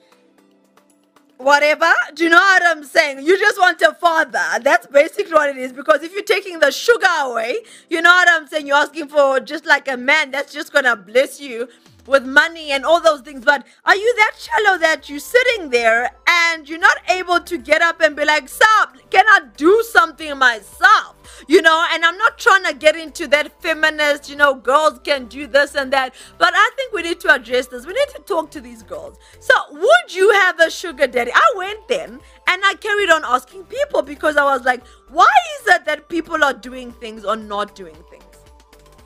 whatever. 1.39 1.93
Do 2.15 2.25
you 2.25 2.31
know 2.31 2.37
what 2.37 2.63
I'm 2.67 2.85
saying? 2.85 3.25
You 3.25 3.39
just 3.39 3.59
want 3.59 3.81
a 3.83 3.95
father. 3.95 4.43
That's 4.63 4.87
basically 4.87 5.33
what 5.33 5.49
it 5.51 5.57
is. 5.57 5.73
Because 5.73 6.03
if 6.03 6.13
you're 6.13 6.23
taking 6.23 6.59
the 6.59 6.71
sugar 6.71 7.07
away, 7.23 7.59
you 7.89 8.03
know 8.03 8.11
what 8.11 8.29
I'm 8.31 8.47
saying? 8.47 8.67
You're 8.67 8.77
asking 8.77 9.09
for 9.09 9.41
just 9.41 9.65
like 9.67 9.89
a 9.89 9.97
man 9.97 10.31
that's 10.31 10.53
just 10.53 10.73
gonna 10.73 10.97
bless 10.97 11.41
you 11.41 11.69
with 12.09 12.25
money 12.25 12.73
and 12.73 12.85
all 12.85 13.01
those 13.01 13.21
things. 13.21 13.45
But 13.45 13.67
are 13.85 13.95
you 13.95 14.15
that 14.17 14.33
shallow 14.39 14.79
that 14.79 15.09
you're 15.09 15.21
sitting 15.21 15.71
there 15.71 16.11
and 16.27 16.69
you're 16.69 16.79
not 16.79 16.97
able 17.09 17.41
to 17.41 17.59
get 17.59 17.83
up 17.83 18.01
and 18.01 18.17
be 18.17 18.25
like, 18.25 18.49
Stop, 18.49 18.97
can 19.11 19.25
I 19.29 19.41
do 19.57 19.85
something 19.91 20.37
myself? 20.39 21.45
You 21.47 21.63
know, 21.63 21.87
and 21.93 22.05
I'm 22.05 22.17
not 22.17 22.39
trying 22.39 22.65
to 22.65 22.75
get 22.75 22.97
into 22.97 23.27
that 23.29 23.61
feminist, 23.63 24.29
you 24.29 24.37
know, 24.37 24.55
girls 24.55 24.99
can 25.05 25.27
do 25.27 25.47
this 25.47 25.75
and 25.75 25.93
that. 25.93 26.15
But 26.39 26.53
I 26.55 26.71
think 26.77 26.93
we 26.93 27.03
need 27.03 27.21
to 27.21 27.33
address 27.33 27.67
this. 27.67 27.87
We 27.87 27.93
need 27.93 28.09
to 28.17 28.23
talk 28.23 28.51
to 28.53 28.61
these 28.61 28.83
girls. 28.83 29.19
So, 29.41 29.55
would 29.71 30.15
you 30.15 30.33
have 30.33 30.59
a 30.61 30.71
sugar 30.71 31.07
daddy? 31.07 31.31
I 31.35 31.53
went 31.57 31.87
then 31.89 32.21
and 32.49 32.63
I 32.65 32.75
carried 32.75 33.11
on 33.11 33.23
asking 33.25 33.65
people 33.65 34.03
because 34.03 34.37
I 34.37 34.45
was 34.45 34.65
like, 34.65 34.87
why 35.11 35.31
is 35.61 35.75
it 35.75 35.85
that 35.85 36.09
people 36.09 36.43
are 36.43 36.55
doing 36.55 36.93
things 36.93 37.25
or 37.25 37.37
not 37.37 37.75
doing 37.75 37.97
things? 38.11 38.25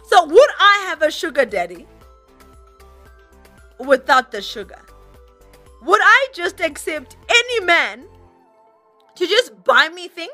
So, 0.04 0.24
would 0.24 0.50
I 0.58 0.84
have 0.88 1.02
a 1.02 1.10
sugar 1.10 1.44
daddy 1.44 1.86
without 3.82 4.32
the 4.32 4.42
sugar? 4.42 4.80
Would 5.82 6.00
I 6.02 6.28
just 6.32 6.60
accept 6.60 7.16
any 7.28 7.64
man 7.64 8.06
to 9.16 9.26
just 9.26 9.64
buy 9.64 9.88
me 9.88 10.08
things, 10.08 10.30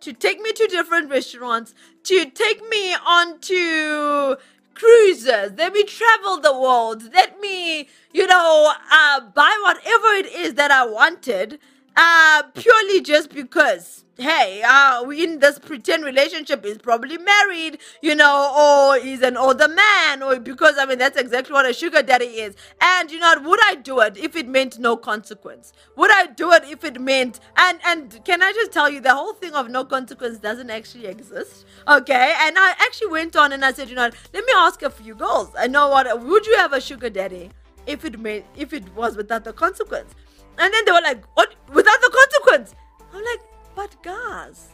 to 0.00 0.12
take 0.12 0.40
me 0.40 0.52
to 0.52 0.66
different 0.66 1.10
restaurants, 1.10 1.74
to 2.04 2.24
take 2.30 2.68
me 2.68 2.94
onto 2.94 4.36
cruises, 4.74 5.52
let 5.56 5.72
me 5.72 5.84
travel 5.84 6.40
the 6.40 6.52
world, 6.52 7.02
let 7.14 7.38
me, 7.40 7.88
you 8.12 8.26
know, 8.26 8.72
uh, 8.90 9.20
buy 9.20 9.56
whatever 9.62 10.08
it 10.14 10.26
is 10.26 10.54
that 10.54 10.70
I 10.70 10.86
wanted, 10.86 11.58
uh, 11.96 12.42
purely 12.54 13.00
just 13.00 13.30
because, 13.30 14.04
hey, 14.16 14.62
uh, 14.66 15.02
we 15.04 15.24
in 15.24 15.38
this 15.40 15.58
pretend 15.58 16.04
relationship 16.04 16.64
is 16.64 16.78
probably 16.78 17.18
married, 17.18 17.78
you 18.00 18.14
know, 18.14 18.54
or 18.56 19.02
he's 19.02 19.22
an 19.22 19.36
older 19.36 19.68
man, 19.68 20.22
or 20.22 20.38
because, 20.38 20.76
I 20.78 20.86
mean, 20.86 20.98
that's 20.98 21.18
exactly 21.18 21.52
what 21.52 21.68
a 21.68 21.72
sugar 21.72 22.02
daddy 22.02 22.26
is. 22.26 22.54
And, 22.80 23.10
you 23.10 23.18
know, 23.18 23.34
would 23.42 23.60
I 23.64 23.74
do 23.76 24.00
it 24.00 24.16
if 24.16 24.36
it 24.36 24.48
meant 24.48 24.78
no 24.78 24.96
consequence? 24.96 25.72
Would 25.96 26.10
I 26.12 26.26
do 26.26 26.52
it 26.52 26.64
if 26.64 26.84
it 26.84 27.00
meant, 27.00 27.40
and, 27.56 27.78
and 27.84 28.24
can 28.24 28.42
I 28.42 28.52
just 28.52 28.72
tell 28.72 28.88
you, 28.88 29.00
the 29.00 29.14
whole 29.14 29.34
thing 29.34 29.54
of 29.54 29.68
no 29.68 29.84
consequence 29.84 30.38
doesn't 30.38 30.70
actually 30.70 31.06
exist, 31.06 31.66
okay? 31.88 32.34
And 32.40 32.56
I 32.58 32.74
actually 32.80 33.10
went 33.10 33.36
on 33.36 33.52
and 33.52 33.64
I 33.64 33.72
said, 33.72 33.88
you 33.88 33.96
know, 33.96 34.10
let 34.32 34.44
me 34.44 34.52
ask 34.56 34.82
a 34.82 34.90
few 34.90 35.14
girls. 35.14 35.50
I 35.58 35.66
know 35.66 35.88
what, 35.88 36.22
would 36.22 36.46
you 36.46 36.56
have 36.56 36.72
a 36.72 36.80
sugar 36.80 37.10
daddy 37.10 37.50
if 37.86 38.04
it 38.04 38.18
made, 38.18 38.44
if 38.56 38.72
it 38.72 38.94
was 38.94 39.16
without 39.16 39.44
the 39.44 39.52
consequence? 39.52 40.14
And 40.62 40.72
then 40.72 40.84
they 40.84 40.92
were 40.92 41.02
like, 41.02 41.24
what? 41.34 41.56
Without 41.72 42.00
the 42.00 42.10
consequence? 42.14 42.76
I'm 43.12 43.24
like, 43.24 43.40
but 43.74 44.00
guys. 44.04 44.68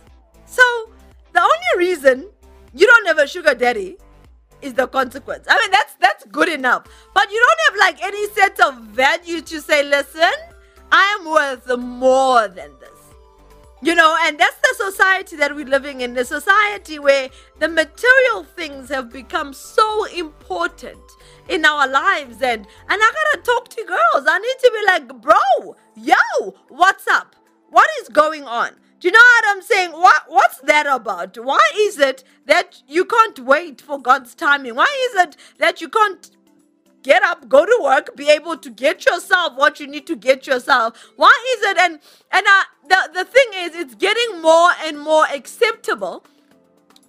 So 0.44 0.62
the 1.32 1.40
only 1.40 1.72
reason 1.78 2.28
you 2.74 2.86
don't 2.86 3.06
have 3.06 3.18
a 3.18 3.26
sugar 3.26 3.54
daddy 3.54 3.96
is 4.60 4.74
the 4.74 4.86
consequence. 4.86 5.46
I 5.48 5.56
mean, 5.58 5.70
that's 5.70 5.94
that's 5.94 6.24
good 6.26 6.50
enough. 6.50 6.84
But 7.14 7.32
you 7.32 7.40
don't 7.40 7.60
have 7.66 7.88
like 7.88 8.04
any 8.04 8.28
sense 8.28 8.60
of 8.60 8.74
value 8.88 9.40
to 9.40 9.60
say, 9.62 9.82
listen, 9.82 10.30
I 10.92 11.16
am 11.18 11.24
worth 11.26 11.78
more 11.78 12.48
than 12.48 12.70
this. 12.80 12.90
You 13.80 13.94
know, 13.94 14.14
and 14.24 14.38
that's 14.38 14.56
the 14.56 14.90
society 14.90 15.36
that 15.36 15.56
we're 15.56 15.64
living 15.64 16.02
in, 16.02 16.12
the 16.12 16.24
society 16.26 16.98
where 16.98 17.30
the 17.60 17.68
material 17.68 18.44
things 18.56 18.90
have 18.90 19.10
become 19.10 19.54
so 19.54 20.04
important 20.06 21.00
in 21.48 21.64
our 21.64 21.88
lives. 21.88 22.42
And 22.42 22.66
and 22.88 23.00
I 23.02 23.12
gotta 23.18 23.42
talk 23.42 23.68
to 23.70 23.84
girls. 23.84 24.26
I 24.28 24.38
need 24.38 24.58
to 24.60 24.72
be 24.72 24.86
like, 24.86 25.20
bro, 25.22 25.76
yo, 25.96 26.54
what's 26.68 27.06
up? 27.08 27.36
What 27.70 27.88
is 28.00 28.08
going 28.08 28.44
on? 28.44 28.72
Do 29.00 29.08
you 29.08 29.12
know 29.12 29.18
what 29.18 29.44
I'm 29.48 29.62
saying? 29.62 29.92
What 29.92 30.22
what's 30.28 30.58
that 30.60 30.86
about? 30.86 31.36
Why 31.36 31.66
is 31.76 31.98
it 31.98 32.24
that 32.46 32.82
you 32.86 33.04
can't 33.04 33.38
wait 33.40 33.80
for 33.80 34.00
God's 34.00 34.34
timing? 34.34 34.74
Why 34.74 35.10
is 35.10 35.22
it 35.22 35.36
that 35.58 35.80
you 35.80 35.88
can't 35.88 36.30
get 37.02 37.22
up, 37.22 37.48
go 37.48 37.64
to 37.64 37.78
work, 37.82 38.14
be 38.16 38.28
able 38.28 38.56
to 38.56 38.70
get 38.70 39.06
yourself 39.06 39.54
what 39.56 39.80
you 39.80 39.86
need 39.86 40.06
to 40.06 40.16
get 40.16 40.46
yourself. 40.46 41.10
Why 41.16 41.56
is 41.56 41.62
it? 41.70 41.78
And 41.78 42.00
and 42.32 42.46
uh, 42.46 42.64
the 42.88 43.10
the 43.14 43.24
thing 43.24 43.48
is, 43.54 43.74
it's 43.74 43.94
getting 43.94 44.42
more 44.42 44.70
and 44.84 45.00
more 45.00 45.24
acceptable 45.26 46.24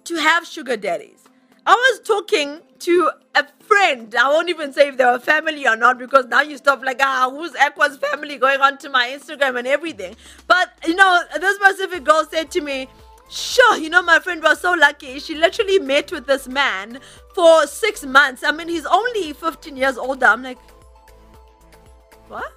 to 0.04 0.16
have 0.16 0.46
sugar 0.46 0.76
daddies. 0.76 1.24
I 1.66 1.74
was 1.74 2.00
talking 2.06 2.60
to 2.80 3.10
a 3.34 3.46
friend. 3.60 4.14
I 4.14 4.28
won't 4.28 4.48
even 4.48 4.72
say 4.72 4.88
if 4.88 4.96
they 4.96 5.04
were 5.04 5.18
family 5.18 5.66
or 5.66 5.76
not 5.76 5.98
because 5.98 6.26
now 6.26 6.42
you 6.42 6.56
stop 6.56 6.82
like 6.84 7.00
ah 7.00 7.28
whose 7.30 7.50
who's 7.50 7.60
Aqua's 7.60 7.96
family 7.96 8.36
going 8.36 8.60
on 8.60 8.78
to 8.78 8.90
my 8.90 9.08
Instagram 9.08 9.58
and 9.58 9.66
everything. 9.66 10.16
But 10.46 10.72
you 10.86 10.94
know, 10.94 11.22
this 11.40 11.56
specific 11.56 12.04
girl 12.04 12.26
said 12.30 12.50
to 12.52 12.60
me. 12.60 12.88
Sure, 13.32 13.76
you 13.76 13.88
know, 13.88 14.02
my 14.02 14.18
friend 14.18 14.42
was 14.42 14.60
so 14.60 14.72
lucky. 14.72 15.20
She 15.20 15.36
literally 15.36 15.78
met 15.78 16.10
with 16.10 16.26
this 16.26 16.48
man 16.48 16.98
for 17.32 17.64
six 17.68 18.04
months. 18.04 18.42
I 18.42 18.50
mean, 18.50 18.66
he's 18.66 18.86
only 18.86 19.32
15 19.32 19.76
years 19.76 19.96
older. 19.96 20.26
I'm 20.26 20.42
like, 20.42 20.58
what? 22.26 22.52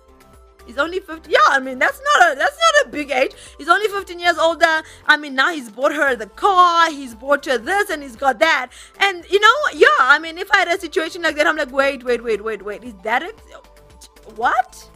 He's 0.66 0.78
only 0.78 1.00
15. 1.00 1.32
Yeah, 1.32 1.40
I 1.48 1.60
mean, 1.60 1.80
that's 1.80 2.02
not 2.02 2.32
a 2.32 2.36
that's 2.36 2.58
not 2.58 2.88
a 2.88 2.90
big 2.90 3.12
age. 3.12 3.34
He's 3.58 3.70
only 3.70 3.88
15 3.88 4.20
years 4.20 4.38
older. 4.38 4.82
I 5.06 5.18
mean, 5.18 5.36
now 5.36 5.52
he's 5.52 5.70
bought 5.70 5.94
her 5.94 6.16
the 6.16 6.28
car, 6.28 6.90
he's 6.90 7.16
bought 7.16 7.46
her 7.46 7.58
this, 7.58 7.90
and 7.90 8.02
he's 8.02 8.16
got 8.16 8.40
that. 8.40 8.72
And 9.00 9.26
you 9.30 9.40
know, 9.40 9.56
yeah, 9.74 9.88
I 10.00 10.20
mean, 10.20 10.38
if 10.38 10.52
I 10.52 10.60
had 10.60 10.68
a 10.70 10.80
situation 10.80 11.22
like 11.22 11.36
that, 11.36 11.48
I'm 11.48 11.58
like, 11.58 11.72
wait, 11.72 12.04
wait, 12.04 12.24
wait, 12.24 12.44
wait, 12.44 12.64
wait. 12.64 12.84
Is 12.84 12.94
that 13.04 13.24
it? 13.24 13.40
What? 14.36 14.90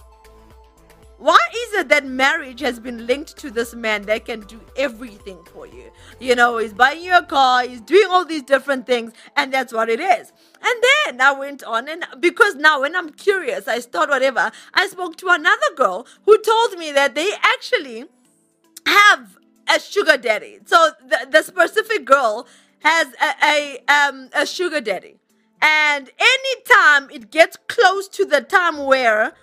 Why 1.20 1.40
is 1.52 1.74
it 1.80 1.90
that 1.90 2.06
marriage 2.06 2.60
has 2.60 2.80
been 2.80 3.08
linked 3.08 3.38
to 3.38 3.50
this 3.50 3.74
man 3.74 4.04
that 4.04 4.26
can 4.26 4.42
do 4.42 4.62
everything 4.76 5.44
for 5.52 5.66
you? 5.66 5.92
You 6.20 6.36
know, 6.36 6.60
he's 6.60 6.74
buying 6.74 7.02
you 7.02 7.18
a 7.18 7.24
car, 7.24 7.68
he's 7.68 7.82
doing 7.82 8.08
all 8.12 8.24
these 8.24 8.44
different 8.44 8.86
things, 8.86 9.14
and 9.36 9.52
that's 9.52 9.74
what 9.74 9.90
it 9.90 10.00
is. 10.00 10.32
And 10.62 10.84
then 11.06 11.22
I 11.22 11.32
went 11.34 11.64
on, 11.64 11.88
and 11.88 12.06
because 12.20 12.56
now 12.56 12.82
when 12.82 12.96
I'm 12.96 13.12
curious, 13.12 13.68
I 13.68 13.80
start 13.80 14.10
whatever, 14.10 14.52
I 14.74 14.88
spoke 14.88 15.16
to 15.18 15.30
another 15.30 15.76
girl 15.76 16.08
who 16.26 16.38
told 16.42 16.78
me 16.78 16.92
that 16.94 17.16
they 17.16 17.32
actually 17.44 18.06
have 18.88 19.38
a 19.74 19.80
sugar 19.80 20.18
daddy. 20.18 20.60
So 20.66 20.92
the, 21.08 21.28
the 21.30 21.44
specific 21.44 22.06
girl 22.06 22.48
has 22.80 23.08
a, 23.22 23.46
a 23.46 23.78
um 23.94 24.30
a 24.34 24.46
sugar 24.46 24.82
daddy. 24.82 25.18
And 25.62 26.10
anytime 26.20 27.10
it 27.10 27.32
gets 27.32 27.58
close 27.68 28.08
to 28.10 28.26
the 28.26 28.42
time 28.42 28.86
where 28.86 29.34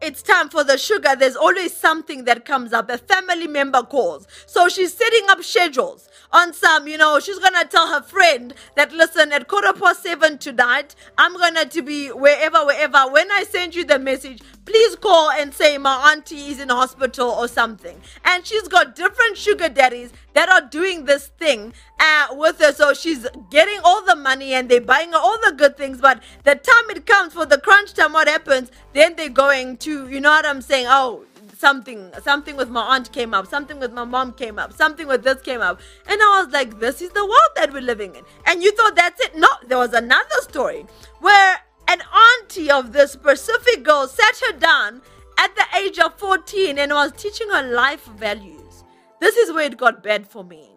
it's 0.00 0.22
time 0.22 0.48
for 0.48 0.62
the 0.62 0.78
sugar, 0.78 1.16
there's 1.16 1.36
always 1.36 1.74
something 1.74 2.24
that 2.24 2.44
comes 2.44 2.72
up. 2.72 2.88
A 2.90 2.98
family 2.98 3.48
member 3.48 3.82
calls. 3.82 4.26
So 4.46 4.68
she's 4.68 4.94
setting 4.94 5.24
up 5.28 5.42
schedules 5.42 6.07
on 6.32 6.52
some, 6.52 6.86
you 6.86 6.98
know, 6.98 7.18
she's 7.20 7.38
gonna 7.38 7.64
tell 7.64 7.86
her 7.88 8.02
friend 8.02 8.54
that 8.76 8.92
listen, 8.92 9.32
at 9.32 9.48
quarter 9.48 9.72
past 9.72 10.02
seven 10.02 10.38
tonight, 10.38 10.94
I'm 11.16 11.36
gonna 11.36 11.64
to 11.66 11.82
be 11.82 12.08
wherever, 12.08 12.64
wherever. 12.64 13.10
When 13.10 13.30
I 13.30 13.44
send 13.44 13.74
you 13.74 13.84
the 13.84 13.98
message, 13.98 14.42
please 14.64 14.96
call 14.96 15.30
and 15.30 15.54
say 15.54 15.78
my 15.78 16.12
auntie 16.12 16.48
is 16.48 16.60
in 16.60 16.68
hospital 16.68 17.30
or 17.30 17.48
something. 17.48 18.00
And 18.24 18.46
she's 18.46 18.68
got 18.68 18.94
different 18.94 19.38
sugar 19.38 19.68
daddies 19.68 20.12
that 20.34 20.50
are 20.50 20.60
doing 20.60 21.06
this 21.06 21.28
thing 21.38 21.72
uh, 21.98 22.26
with 22.32 22.60
her. 22.60 22.72
So 22.72 22.92
she's 22.92 23.26
getting 23.50 23.80
all 23.82 24.04
the 24.04 24.16
money 24.16 24.52
and 24.52 24.68
they're 24.68 24.80
buying 24.80 25.14
all 25.14 25.38
the 25.42 25.52
good 25.56 25.76
things. 25.78 26.00
But 26.00 26.22
the 26.44 26.54
time 26.54 26.90
it 26.90 27.06
comes 27.06 27.32
for 27.32 27.46
the 27.46 27.58
crunch 27.58 27.94
time, 27.94 28.12
what 28.12 28.28
happens? 28.28 28.70
Then 28.92 29.16
they're 29.16 29.30
going 29.30 29.78
to, 29.78 30.08
you 30.08 30.20
know 30.20 30.30
what 30.30 30.46
I'm 30.46 30.60
saying? 30.60 30.86
Oh, 30.88 31.24
something 31.58 32.12
something 32.22 32.56
with 32.56 32.70
my 32.70 32.82
aunt 32.94 33.10
came 33.12 33.34
up 33.34 33.46
something 33.46 33.80
with 33.80 33.92
my 33.92 34.04
mom 34.04 34.32
came 34.32 34.58
up 34.58 34.72
something 34.72 35.08
with 35.08 35.24
this 35.24 35.42
came 35.42 35.60
up. 35.60 35.80
And 36.06 36.20
i 36.22 36.42
was 36.42 36.52
like 36.52 36.78
this 36.78 37.02
is 37.02 37.10
the 37.10 37.24
world 37.24 37.52
that 37.56 37.72
we're 37.72 37.82
living 37.82 38.14
in. 38.14 38.24
And 38.46 38.62
you 38.62 38.72
thought 38.72 38.94
that's 38.94 39.20
it? 39.20 39.36
No 39.36 39.48
there 39.66 39.78
was 39.78 39.92
another 39.92 40.40
story 40.42 40.86
where 41.20 41.58
an 41.88 42.00
auntie 42.24 42.70
of 42.70 42.92
this 42.92 43.12
specific 43.12 43.82
girl 43.82 44.06
sat 44.06 44.40
her 44.46 44.58
down 44.58 45.02
at 45.38 45.54
the 45.56 45.64
age 45.78 45.98
of 45.98 46.14
14 46.18 46.78
and 46.78 46.92
was 46.92 47.12
teaching 47.12 47.48
her 47.50 47.62
life 47.62 48.04
values. 48.04 48.84
This 49.20 49.36
is 49.36 49.52
where 49.52 49.66
it 49.66 49.76
got 49.76 50.02
bad 50.02 50.26
for 50.28 50.44
me. 50.44 50.68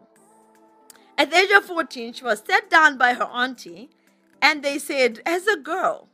At 1.18 1.30
the 1.30 1.38
age 1.38 1.52
of 1.52 1.66
14 1.66 2.14
she 2.14 2.24
was 2.24 2.44
sat 2.48 2.70
down 2.70 2.98
by 2.98 3.14
her 3.14 3.26
auntie 3.26 3.90
and 4.42 4.64
they 4.64 4.80
said 4.80 5.22
as 5.26 5.46
a 5.46 5.58
girl 5.58 6.08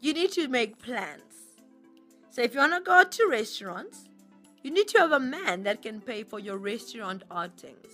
you 0.00 0.12
need 0.12 0.30
to 0.32 0.46
make 0.48 0.78
plans 0.78 1.29
so 2.30 2.42
if 2.42 2.54
you 2.54 2.60
want 2.60 2.74
to 2.74 2.80
go 2.80 3.04
to 3.04 3.28
restaurants, 3.28 4.08
you 4.62 4.70
need 4.70 4.88
to 4.88 4.98
have 4.98 5.12
a 5.12 5.20
man 5.20 5.62
that 5.64 5.82
can 5.82 6.00
pay 6.00 6.22
for 6.22 6.38
your 6.38 6.58
restaurant 6.58 7.22
outings. 7.30 7.88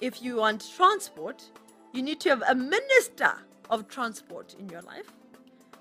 If 0.00 0.22
you 0.22 0.36
want 0.36 0.64
transport, 0.76 1.44
you 1.92 2.02
need 2.02 2.20
to 2.20 2.30
have 2.30 2.42
a 2.48 2.54
minister 2.54 3.32
of 3.68 3.88
transport 3.88 4.54
in 4.58 4.68
your 4.68 4.82
life 4.82 5.12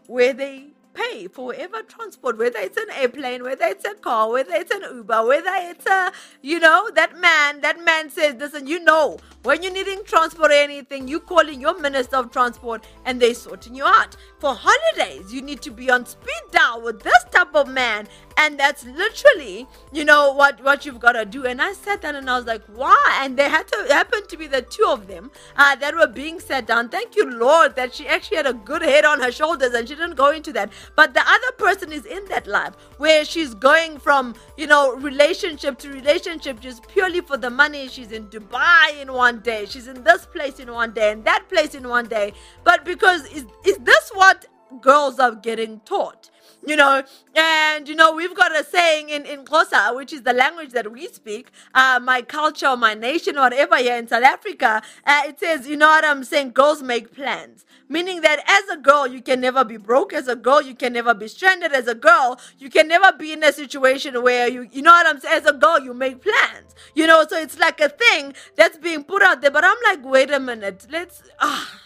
where 0.07 0.33
they 0.33 0.67
pay 0.97 1.27
for 1.27 1.45
whatever 1.45 1.81
transport, 1.83 2.37
whether 2.37 2.59
it's 2.59 2.77
an 2.77 2.89
airplane, 2.95 3.43
whether 3.43 3.65
it's 3.65 3.85
a 3.85 3.93
car, 3.95 4.31
whether 4.31 4.53
it's 4.53 4.71
an 4.71 4.81
Uber, 4.81 5.25
whether 5.25 5.51
it's 5.53 5.85
a, 5.85 6.11
you 6.41 6.59
know, 6.59 6.89
that 6.95 7.19
man, 7.19 7.61
that 7.61 7.83
man 7.83 8.09
says, 8.09 8.35
listen, 8.39 8.67
you 8.67 8.83
know, 8.83 9.17
when 9.43 9.61
you're 9.61 9.73
needing 9.73 10.03
transport 10.05 10.51
or 10.51 10.55
anything, 10.55 11.07
you 11.07 11.19
calling 11.19 11.61
your 11.61 11.79
minister 11.79 12.17
of 12.17 12.31
transport 12.31 12.85
and 13.05 13.21
they 13.21 13.33
sorting 13.33 13.75
you 13.75 13.85
out. 13.85 14.15
For 14.39 14.55
holidays, 14.55 15.33
you 15.33 15.41
need 15.41 15.61
to 15.61 15.71
be 15.71 15.89
on 15.89 16.05
speed 16.05 16.43
dial 16.51 16.81
with 16.81 17.01
this 17.01 17.23
type 17.31 17.53
of 17.55 17.67
man. 17.67 18.07
And 18.39 18.59
that's 18.59 18.85
literally, 18.85 19.67
you 19.91 20.05
know, 20.05 20.31
what, 20.31 20.63
what 20.63 20.85
you've 20.85 20.99
got 20.99 21.13
to 21.13 21.25
do. 21.25 21.45
And 21.45 21.59
I 21.59 21.73
sat 21.73 22.01
down 22.01 22.15
and 22.15 22.29
I 22.29 22.37
was 22.37 22.45
like, 22.45 22.63
why? 22.67 23.19
And 23.21 23.35
they 23.35 23.49
had 23.49 23.67
to 23.69 23.87
happen 23.89 24.27
to 24.27 24.37
be 24.37 24.45
the 24.45 24.61
two 24.61 24.85
of 24.87 25.07
them 25.07 25.31
uh, 25.55 25.75
that 25.77 25.95
were 25.95 26.07
being 26.07 26.39
sat 26.39 26.67
down. 26.67 26.89
Thank 26.89 27.15
you, 27.15 27.29
Lord, 27.29 27.75
that 27.75 27.95
she 27.95 28.07
actually 28.07 28.37
had 28.37 28.45
a 28.45 28.53
good 28.53 28.83
head 28.83 29.05
on 29.05 29.21
her 29.21 29.31
shoulders 29.31 29.73
and 29.73 29.87
she 29.87 29.95
didn't 29.95 30.15
go 30.15 30.29
into 30.29 30.53
that. 30.53 30.71
But 30.95 31.15
the 31.15 31.21
other 31.21 31.51
person 31.57 31.91
is 31.91 32.05
in 32.05 32.25
that 32.25 32.45
life 32.45 32.75
where 32.97 33.25
she's 33.25 33.55
going 33.55 33.97
from, 33.97 34.35
you 34.55 34.67
know, 34.67 34.93
relationship 34.95 35.79
to 35.79 35.89
relationship 35.89 36.59
just 36.59 36.87
purely 36.87 37.21
for 37.21 37.37
the 37.37 37.49
money. 37.49 37.87
She's 37.87 38.11
in 38.11 38.27
Dubai 38.27 39.01
in 39.01 39.13
one 39.13 39.39
day, 39.39 39.65
she's 39.65 39.87
in 39.87 40.03
this 40.03 40.25
place 40.27 40.59
in 40.59 40.71
one 40.71 40.91
day, 40.91 41.11
and 41.11 41.25
that 41.25 41.49
place 41.49 41.73
in 41.73 41.87
one 41.87 42.07
day. 42.07 42.33
But 42.63 42.85
because 42.85 43.25
is, 43.27 43.45
is 43.65 43.77
this 43.79 44.11
what 44.13 44.45
girls 44.81 45.19
are 45.19 45.33
getting 45.33 45.79
taught? 45.81 46.29
You 46.69 46.75
know 46.75 47.03
and 47.35 47.87
you 47.87 47.95
know 47.95 48.11
we've 48.13 48.35
got 48.35 48.55
a 48.55 48.63
saying 48.63 49.09
in 49.09 49.25
in 49.25 49.45
Xhosa, 49.45 49.95
which 49.95 50.13
is 50.13 50.23
the 50.23 50.33
language 50.33 50.71
that 50.71 50.91
we 50.91 51.07
speak 51.07 51.51
uh, 51.73 51.99
my 52.01 52.21
culture 52.21 52.75
my 52.75 52.93
nation 52.93 53.35
whatever 53.35 53.77
here 53.77 53.97
in 53.97 54.07
south 54.07 54.23
africa 54.23 54.81
uh, 55.05 55.21
it 55.25 55.39
says 55.39 55.67
you 55.67 55.77
know 55.77 55.87
what 55.87 56.05
i'm 56.05 56.23
saying? 56.23 56.51
Girls 56.51 56.81
make 56.83 57.13
plans. 57.13 57.65
Meaning 57.89 58.21
that 58.21 58.39
as 58.47 58.77
a 58.77 58.79
girl 58.81 59.07
you 59.07 59.21
can 59.21 59.39
never 59.39 59.63
be 59.63 59.77
broke. 59.77 60.11
As 60.13 60.27
a 60.27 60.35
girl 60.35 60.61
you 60.61 60.75
can 60.75 60.93
never 60.93 61.13
be 61.13 61.27
stranded. 61.27 61.71
As 61.71 61.87
a 61.87 61.95
girl 61.95 62.39
you 62.59 62.69
can 62.69 62.87
never 62.87 63.11
be 63.17 63.31
in 63.31 63.43
a 63.43 63.53
situation 63.53 64.21
where 64.21 64.47
you 64.47 64.67
you 64.71 64.81
know 64.81 64.91
what 64.91 65.07
i'm 65.07 65.19
saying? 65.19 65.41
As 65.41 65.45
a 65.45 65.53
girl 65.53 65.79
you 65.79 65.93
make 65.93 66.21
plans 66.21 66.75
you 66.95 67.07
know? 67.07 67.25
So 67.29 67.37
it's 67.39 67.57
like 67.59 67.79
a 67.81 67.89
thing 67.89 68.33
that's 68.55 68.77
being 68.77 69.03
put 69.03 69.21
out 69.23 69.41
there. 69.41 69.51
But 69.51 69.63
i'm 69.65 69.77
like 69.83 70.03
wait 70.05 70.31
a 70.31 70.39
minute. 70.39 70.87
Let's 70.89 71.23
ah 71.39 71.81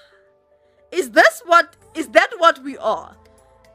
is 0.91 1.11
this 1.11 1.41
what 1.45 1.75
is 1.95 2.07
that 2.09 2.31
what 2.37 2.63
we 2.63 2.77
are 2.77 3.15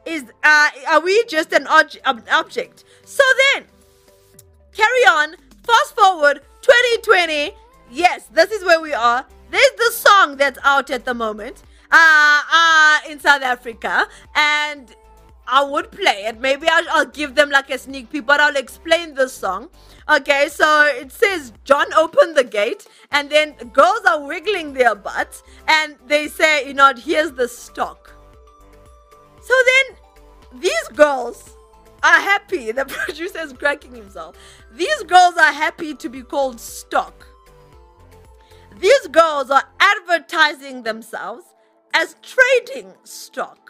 is 0.07 0.23
uh, 0.43 0.69
are 0.89 1.01
we 1.01 1.23
just 1.25 1.51
an 1.53 1.67
ob- 1.67 2.23
object 2.31 2.85
so 3.03 3.23
then 3.53 3.65
carry 4.73 5.03
on 5.17 5.35
fast 5.63 5.95
forward 5.95 6.41
2020 6.61 7.51
yes 7.91 8.27
this 8.31 8.51
is 8.51 8.63
where 8.63 8.81
we 8.81 8.93
are 8.93 9.25
there's 9.51 9.75
the 9.77 9.91
song 9.91 10.37
that's 10.37 10.59
out 10.63 10.89
at 10.89 11.05
the 11.05 11.13
moment 11.13 11.63
uh, 11.91 12.41
uh 12.51 12.99
in 13.09 13.19
south 13.19 13.41
africa 13.41 14.07
and 14.35 14.95
I 15.47 15.63
would 15.63 15.91
play 15.91 16.25
it. 16.25 16.41
Maybe 16.41 16.67
I'll, 16.67 16.89
I'll 16.91 17.05
give 17.05 17.35
them 17.35 17.49
like 17.49 17.69
a 17.69 17.77
sneak 17.77 18.11
peek, 18.11 18.25
but 18.25 18.41
I'll 18.41 18.57
explain 18.57 19.13
the 19.13 19.29
song. 19.29 19.69
Okay, 20.09 20.49
so 20.49 20.83
it 20.85 21.11
says 21.11 21.53
John 21.63 21.93
opened 21.93 22.35
the 22.35 22.43
gate, 22.43 22.85
and 23.11 23.29
then 23.29 23.53
girls 23.71 24.01
are 24.07 24.25
wiggling 24.25 24.73
their 24.73 24.93
butts, 24.93 25.43
and 25.67 25.95
they 26.05 26.27
say, 26.27 26.67
you 26.67 26.73
know, 26.73 26.93
here's 26.93 27.31
the 27.31 27.47
stock. 27.47 28.13
So 29.41 29.53
then 29.65 29.96
these 30.59 30.87
girls 30.93 31.57
are 32.03 32.19
happy. 32.19 32.71
The 32.71 32.85
producer 33.05 33.39
is 33.39 33.53
cracking 33.53 33.95
himself. 33.95 34.35
These 34.73 35.03
girls 35.03 35.35
are 35.37 35.51
happy 35.53 35.95
to 35.95 36.09
be 36.09 36.21
called 36.21 36.59
stock. 36.59 37.27
These 38.79 39.07
girls 39.07 39.49
are 39.49 39.63
advertising 39.79 40.83
themselves 40.83 41.45
as 41.93 42.15
trading 42.21 42.93
stock. 43.03 43.66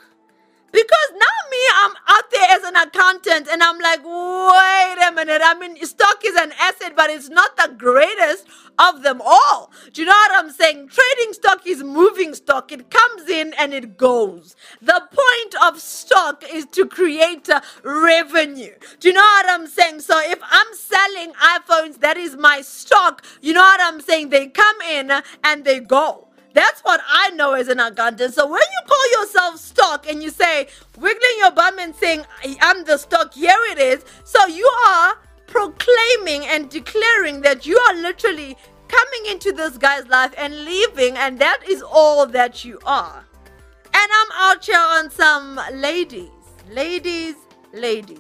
Because 0.71 1.10
now 1.13 1.38
me, 1.49 1.58
I'm 1.75 1.93
out 2.08 2.32
there 2.32 2.47
as 2.51 2.63
an 2.63 2.75
accountant 2.75 3.47
and 3.49 3.63
I'm 3.63 3.80
like, 3.80 4.03
wait 4.03 5.08
a 5.08 5.12
minute. 5.13 5.41
I 5.43 5.56
mean, 5.60 5.84
stock 5.86 6.21
is 6.25 6.36
an 6.36 6.51
asset, 6.60 6.93
but 6.95 7.10
it's 7.10 7.30
not 7.30 7.56
the 7.58 7.73
greatest 7.77 8.45
of 8.77 9.03
them 9.03 9.21
all. 9.23 9.71
Do 9.93 10.01
you 10.01 10.08
know 10.08 10.12
what 10.12 10.43
I'm 10.43 10.51
saying? 10.51 10.89
Trading 10.89 11.34
stock 11.34 11.65
is 11.65 11.84
moving 11.84 12.34
stock. 12.36 12.71
It 12.71 12.91
comes 12.91 13.30
in 13.30 13.53
and 13.58 13.73
it 13.73 13.97
goes. 13.97 14.56
The 14.82 15.01
point 15.10 15.56
of 15.63 15.80
stock 15.80 16.43
is 16.51 16.65
to 16.67 16.86
create 16.86 17.49
revenue. 17.84 18.73
Do 18.99 19.08
you 19.08 19.13
know 19.13 19.21
what 19.21 19.49
I'm 19.49 19.67
saying? 19.67 20.01
So 20.01 20.19
if 20.23 20.39
I'm 20.43 20.73
selling 20.75 21.34
iPhones, 21.34 21.99
that 22.01 22.17
is 22.17 22.36
my 22.36 22.62
stock. 22.62 23.23
You 23.41 23.53
know 23.53 23.62
what 23.62 23.80
I'm 23.82 24.01
saying? 24.01 24.30
They 24.30 24.47
come 24.47 24.82
in 24.82 25.12
and 25.43 25.65
they 25.65 25.80
go. 25.80 26.27
That's 26.53 26.82
what 26.82 27.01
I 27.08 27.30
know 27.32 27.53
as 27.53 27.67
an 27.67 27.80
accountant. 27.80 28.34
So 28.34 28.47
when 28.47 28.62
you 28.62 28.88
call 28.88 29.07
yourself 29.27 29.59
stock 29.59 30.07
and 30.09 30.23
you 30.23 30.29
say, 30.29 30.67
wiggling 30.97 31.37
your 31.39 31.51
bum 31.51 31.79
and 31.79 31.95
saying, 31.95 32.25
I'm 32.61 32.83
the 32.85 32.97
stock, 32.97 33.33
here 33.33 33.57
it 33.71 33.79
is. 33.79 34.05
So 34.23 34.45
you 34.47 34.69
are 34.87 35.17
proclaiming 35.47 36.45
and 36.45 36.69
declaring 36.69 37.41
that 37.41 37.65
you 37.65 37.77
are 37.77 37.95
literally 37.95 38.57
coming 38.87 39.31
into 39.31 39.51
this 39.51 39.77
guy's 39.77 40.07
life 40.07 40.33
and 40.37 40.63
leaving, 40.63 41.17
and 41.17 41.39
that 41.39 41.59
is 41.67 41.81
all 41.81 42.25
that 42.27 42.63
you 42.63 42.79
are. 42.85 43.25
And 43.93 44.11
I'm 44.11 44.31
out 44.33 44.65
here 44.65 44.77
on 44.77 45.09
some 45.09 45.59
ladies, 45.73 46.29
ladies, 46.69 47.35
ladies. 47.73 48.19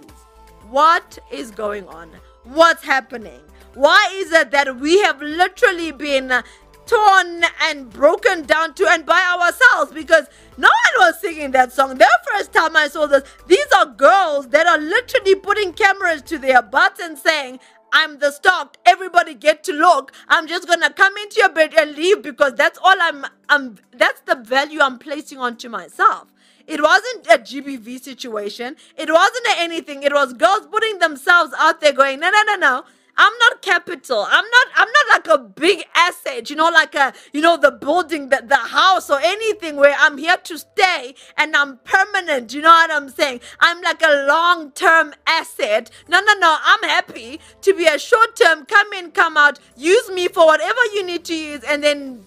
What 0.69 1.17
is 1.31 1.51
going 1.51 1.87
on? 1.87 2.11
What's 2.43 2.83
happening? 2.83 3.39
Why 3.75 4.09
is 4.15 4.31
it 4.33 4.51
that 4.51 4.77
we 4.77 5.01
have 5.03 5.21
literally 5.21 5.91
been 5.91 6.43
torn 6.87 7.43
and 7.63 7.89
broken 7.89 8.43
down 8.43 8.73
to 8.75 8.87
and 8.87 9.05
by 9.05 9.21
ourselves 9.39 9.91
because 9.91 10.27
no 10.57 10.69
one 10.69 11.07
was 11.07 11.19
singing 11.21 11.51
that 11.51 11.71
song. 11.73 11.97
The 11.97 12.19
first 12.33 12.53
time 12.53 12.75
I 12.75 12.87
saw 12.87 13.05
this, 13.05 13.23
these 13.47 13.67
are 13.77 13.85
girls 13.85 14.47
that 14.49 14.65
are 14.67 14.79
literally 14.79 15.35
putting 15.35 15.73
cameras 15.73 16.21
to 16.23 16.37
their 16.37 16.61
butts 16.61 16.99
and 16.99 17.17
saying, 17.17 17.59
I'm 17.93 18.19
the 18.19 18.31
stock. 18.31 18.77
Everybody 18.85 19.33
get 19.33 19.63
to 19.65 19.73
look. 19.73 20.11
I'm 20.27 20.47
just 20.47 20.67
gonna 20.67 20.91
come 20.91 21.15
into 21.17 21.39
your 21.39 21.49
bed 21.49 21.73
and 21.77 21.95
leave 21.95 22.21
because 22.21 22.53
that's 22.55 22.77
all 22.81 22.95
I'm 22.99 23.25
I'm 23.49 23.77
that's 23.95 24.21
the 24.21 24.35
value 24.35 24.79
I'm 24.81 24.99
placing 24.99 25.37
onto 25.37 25.69
myself. 25.69 26.27
It 26.67 26.81
wasn't 26.83 27.27
a 27.27 27.37
GBV 27.37 28.01
situation. 28.01 28.75
It 28.97 29.09
wasn't 29.09 29.47
anything. 29.57 30.03
It 30.03 30.13
was 30.13 30.33
girls 30.33 30.67
putting 30.69 30.99
themselves 30.99 31.53
out 31.57 31.79
there 31.79 31.93
going, 31.93 32.19
no, 32.19 32.29
no, 32.29 32.43
no, 32.43 32.55
no. 32.55 32.83
I'm 33.17 33.33
not 33.39 33.61
capital. 33.61 34.25
I'm 34.27 34.45
not 34.45 34.67
I'm 34.75 34.87
not 34.87 35.05
like 35.09 35.39
a 35.39 35.43
big 35.43 35.85
asset, 35.95 36.49
you 36.49 36.55
know, 36.55 36.69
like 36.69 36.95
a 36.95 37.13
you 37.33 37.41
know, 37.41 37.57
the 37.57 37.71
building, 37.71 38.29
the, 38.29 38.43
the 38.45 38.55
house 38.55 39.09
or 39.09 39.19
anything 39.21 39.75
where 39.75 39.95
I'm 39.99 40.17
here 40.17 40.37
to 40.37 40.57
stay 40.57 41.15
and 41.37 41.55
I'm 41.55 41.79
permanent. 41.83 42.53
You 42.53 42.61
know 42.61 42.69
what 42.69 42.91
I'm 42.91 43.09
saying? 43.09 43.41
I'm 43.59 43.81
like 43.81 44.01
a 44.01 44.25
long-term 44.27 45.15
asset. 45.25 45.89
No, 46.07 46.19
no, 46.19 46.33
no. 46.39 46.57
I'm 46.63 46.83
happy 46.83 47.39
to 47.61 47.73
be 47.73 47.85
a 47.85 47.97
short-term, 47.97 48.65
come 48.65 48.93
in, 48.93 49.11
come 49.11 49.37
out, 49.37 49.59
use 49.75 50.09
me 50.09 50.27
for 50.27 50.45
whatever 50.45 50.79
you 50.93 51.03
need 51.03 51.25
to 51.25 51.35
use, 51.35 51.63
and 51.63 51.83
then 51.83 52.23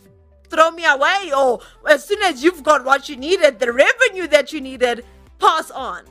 throw 0.48 0.70
me 0.70 0.84
away, 0.84 1.32
or 1.36 1.60
as 1.88 2.04
soon 2.04 2.20
as 2.22 2.42
you've 2.42 2.62
got 2.62 2.84
what 2.84 3.08
you 3.08 3.16
needed, 3.16 3.60
the 3.60 3.72
revenue 3.72 4.26
that 4.26 4.52
you 4.52 4.60
needed, 4.60 5.04
pass 5.38 5.70
on. 5.70 6.04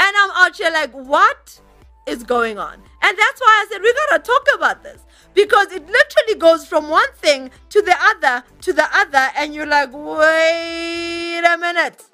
And 0.00 0.16
I'm 0.16 0.30
out 0.30 0.56
here 0.56 0.70
like, 0.72 0.92
what 0.92 1.60
is 2.06 2.22
going 2.24 2.58
on? 2.58 2.74
And 2.74 3.18
that's 3.18 3.40
why 3.40 3.64
I 3.64 3.66
said 3.70 3.82
we 3.82 3.92
gotta 4.10 4.22
talk 4.22 4.46
about 4.54 4.82
this 4.82 5.02
because 5.34 5.72
it 5.72 5.86
literally 5.86 6.38
goes 6.38 6.66
from 6.66 6.88
one 6.88 7.12
thing 7.14 7.50
to 7.70 7.82
the 7.82 7.96
other 8.00 8.44
to 8.62 8.72
the 8.72 8.88
other, 8.94 9.28
and 9.36 9.54
you're 9.54 9.66
like, 9.66 9.90
wait 9.92 11.42
a 11.44 11.56
minute. 11.58 12.04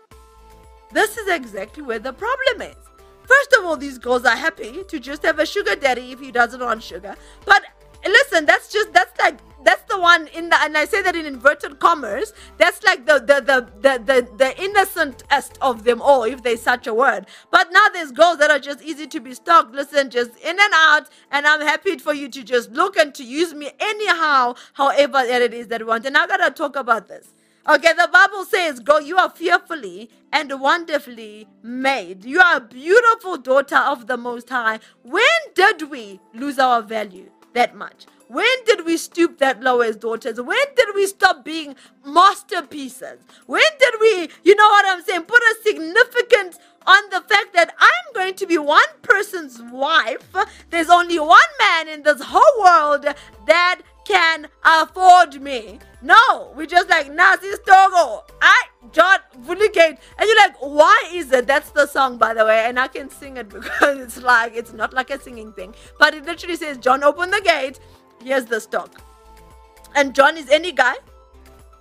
This 0.93 1.17
is 1.17 1.29
exactly 1.29 1.83
where 1.83 1.99
the 1.99 2.13
problem 2.13 2.63
is. 2.63 2.77
First 3.25 3.53
of 3.59 3.67
all, 3.67 3.77
these 3.77 3.99
girls 3.99 4.25
are 4.25 4.37
happy 4.37 4.85
to 4.85 4.99
just 4.99 5.23
have 5.23 5.39
a 5.39 5.45
sugar 5.45 5.77
daddy 5.77 6.13
if 6.13 6.21
he 6.21 6.33
doesn't 6.33 6.61
want 6.61 6.83
sugar. 6.83 7.15
But 7.45 7.63
listen, 8.13 8.47
that's 8.47 8.73
just 8.73 8.93
that's 8.93 9.19
like 9.21 9.39
that's 9.65 9.83
the 9.85 9.99
one 10.01 10.29
in 10.29 10.49
the 10.51 10.57
and 10.63 10.77
I 10.79 10.85
say 10.87 11.03
that 11.03 11.17
in 11.17 11.27
inverted 11.27 11.81
commas. 11.81 12.33
That's 12.59 12.83
like 12.85 13.07
the 13.07 13.19
the 13.21 13.41
the 13.41 13.69
the 13.81 13.99
the, 14.05 14.29
the 14.37 14.63
innocentest 14.63 15.59
of 15.61 15.85
them 15.85 16.01
all, 16.03 16.25
if 16.25 16.43
there's 16.43 16.63
such 16.63 16.87
a 16.87 16.95
word. 16.95 17.27
But 17.51 17.69
now 17.73 17.89
there's 17.93 18.13
girls 18.13 18.39
that 18.39 18.51
are 18.51 18.59
just 18.61 18.83
easy 18.83 19.07
to 19.09 19.21
be 19.21 19.35
stalked. 19.35 19.75
Listen, 19.75 20.11
just 20.11 20.37
in 20.39 20.59
and 20.61 20.75
out, 20.75 21.09
and 21.31 21.47
I'm 21.47 21.61
happy 21.61 21.99
for 21.99 22.15
you 22.15 22.29
to 22.31 22.43
just 22.45 22.71
look 22.73 22.97
and 22.97 23.15
to 23.17 23.25
use 23.25 23.55
me 23.55 23.71
anyhow, 23.81 24.55
however 24.75 25.25
that 25.27 25.43
it 25.43 25.55
is 25.55 25.69
that 25.69 25.81
you 25.81 25.87
want. 25.87 26.07
And 26.07 26.17
I 26.17 26.27
gotta 26.27 26.51
talk 26.51 26.77
about 26.77 27.09
this. 27.09 27.35
Okay, 27.69 27.93
the 27.93 28.09
Bible 28.13 28.45
says, 28.45 28.81
Go, 28.81 28.99
you 28.99 29.19
are 29.19 29.31
fearfully 29.31 30.11
and 30.33 30.51
wonderfully 30.61 31.49
made. 31.63 32.25
You 32.25 32.41
are 32.41 32.57
a 32.57 32.61
beautiful 32.61 33.37
daughter 33.37 33.77
of 33.77 34.07
the 34.07 34.17
Most 34.17 34.49
High. 34.49 34.81
When 35.03 35.25
did 35.55 35.91
we 35.91 36.21
lose 36.35 36.59
our 36.59 36.83
value 36.83 37.31
that 37.55 37.75
much? 37.75 38.07
When 38.29 38.65
did 38.67 38.85
we 38.85 38.99
stoop 38.99 39.39
that 39.39 39.63
low 39.63 39.81
as 39.81 39.97
daughters? 39.97 40.41
When 40.41 40.67
did 40.77 40.89
we 40.95 41.07
stop 41.07 41.45
being 41.45 41.77
masterpieces? 42.05 43.21
When 43.47 43.63
did 43.81 43.95
we, 44.01 44.29
you 44.45 44.55
know 44.55 44.69
what 44.69 44.85
I'm 44.87 45.03
saying, 45.03 45.23
put 45.23 45.43
a 45.43 45.55
significance 45.65 46.59
on 46.89 47.11
the 47.11 47.21
fact 47.21 47.53
that 47.55 47.75
I'm 47.79 48.15
going 48.15 48.35
to 48.35 48.47
be 48.47 48.59
one 48.59 48.89
person's 49.03 49.61
wife? 49.71 50.27
There's 50.71 50.91
only 50.91 51.21
one 51.21 51.53
man 51.61 51.89
in 51.89 52.03
this 52.03 52.21
whole 52.23 52.65
world 52.65 53.07
that 53.47 53.81
can 54.05 54.49
afford 54.65 55.41
me. 55.41 55.79
No, 56.01 56.53
we 56.57 56.67
just 56.67 56.89
like 56.89 57.13
Nazi 57.13 57.51
Togo. 57.67 58.25
I 58.41 58.63
John 58.93 59.19
Vuli 59.43 59.71
Gate. 59.73 59.99
And 60.19 60.27
you're 60.27 60.37
like, 60.39 60.57
why 60.61 61.11
is 61.13 61.31
it? 61.33 61.47
That's 61.47 61.71
the 61.71 61.87
song, 61.87 62.17
by 62.17 62.33
the 62.33 62.45
way, 62.45 62.65
and 62.67 62.81
I 62.81 62.89
can 62.89 63.11
sing 63.11 63.37
it 63.37 63.49
because 63.59 63.99
it's 63.99 64.23
like 64.23 64.55
it's 64.55 64.73
not 64.73 64.95
like 64.95 65.11
a 65.11 65.21
singing 65.21 65.53
thing. 65.53 65.75
But 65.99 66.15
it 66.15 66.25
literally 66.25 66.57
says, 66.57 66.79
John, 66.79 67.05
open 67.05 67.31
the 67.31 67.43
gate. 67.43 67.79
Here's 68.25 68.47
the 68.47 68.61
stock. 68.61 69.03
And 69.95 70.15
John 70.15 70.37
is 70.37 70.49
any 70.49 70.73
guy 70.73 70.95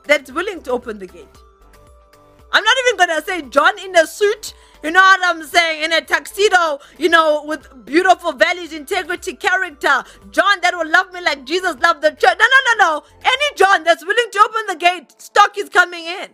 that's 0.05 0.31
willing 0.31 0.61
to 0.63 0.71
open 0.71 0.99
the 0.99 1.07
gate. 1.07 1.27
I'm 2.51 2.63
not 2.63 2.77
even 2.85 2.97
gonna 2.97 3.21
say 3.21 3.41
John 3.43 3.77
in 3.79 3.95
a 3.95 4.07
suit, 4.07 4.53
you 4.87 4.93
know 4.93 5.01
what 5.01 5.19
I'm 5.21 5.43
saying, 5.43 5.83
in 5.83 5.91
a 5.91 5.99
tuxedo, 5.99 6.79
you 6.97 7.09
know, 7.09 7.43
with 7.43 7.67
beautiful 7.83 8.31
values, 8.31 8.71
integrity, 8.71 9.33
character. 9.33 10.01
John 10.31 10.61
that 10.61 10.73
will 10.73 10.89
love 10.89 11.11
me 11.11 11.19
like 11.19 11.43
Jesus 11.43 11.75
loved 11.81 12.01
the 12.01 12.11
church. 12.11 12.37
No, 12.39 12.45
no, 12.45 12.59
no, 12.71 12.73
no. 12.79 13.03
Any 13.19 13.55
John 13.57 13.83
that's 13.83 14.05
willing 14.05 14.31
to 14.31 14.39
open 14.39 14.61
the 14.69 14.75
gate, 14.77 15.13
stock 15.21 15.57
is 15.57 15.67
coming 15.67 16.05
in. 16.05 16.29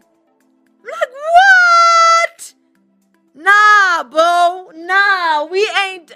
I'm 0.84 0.86
like, 0.86 1.14
what? 1.34 2.54
Nah, 3.34 4.04
bro. 4.04 4.70
Nah, 4.76 5.46
we 5.46 5.68
ain't. 5.88 6.14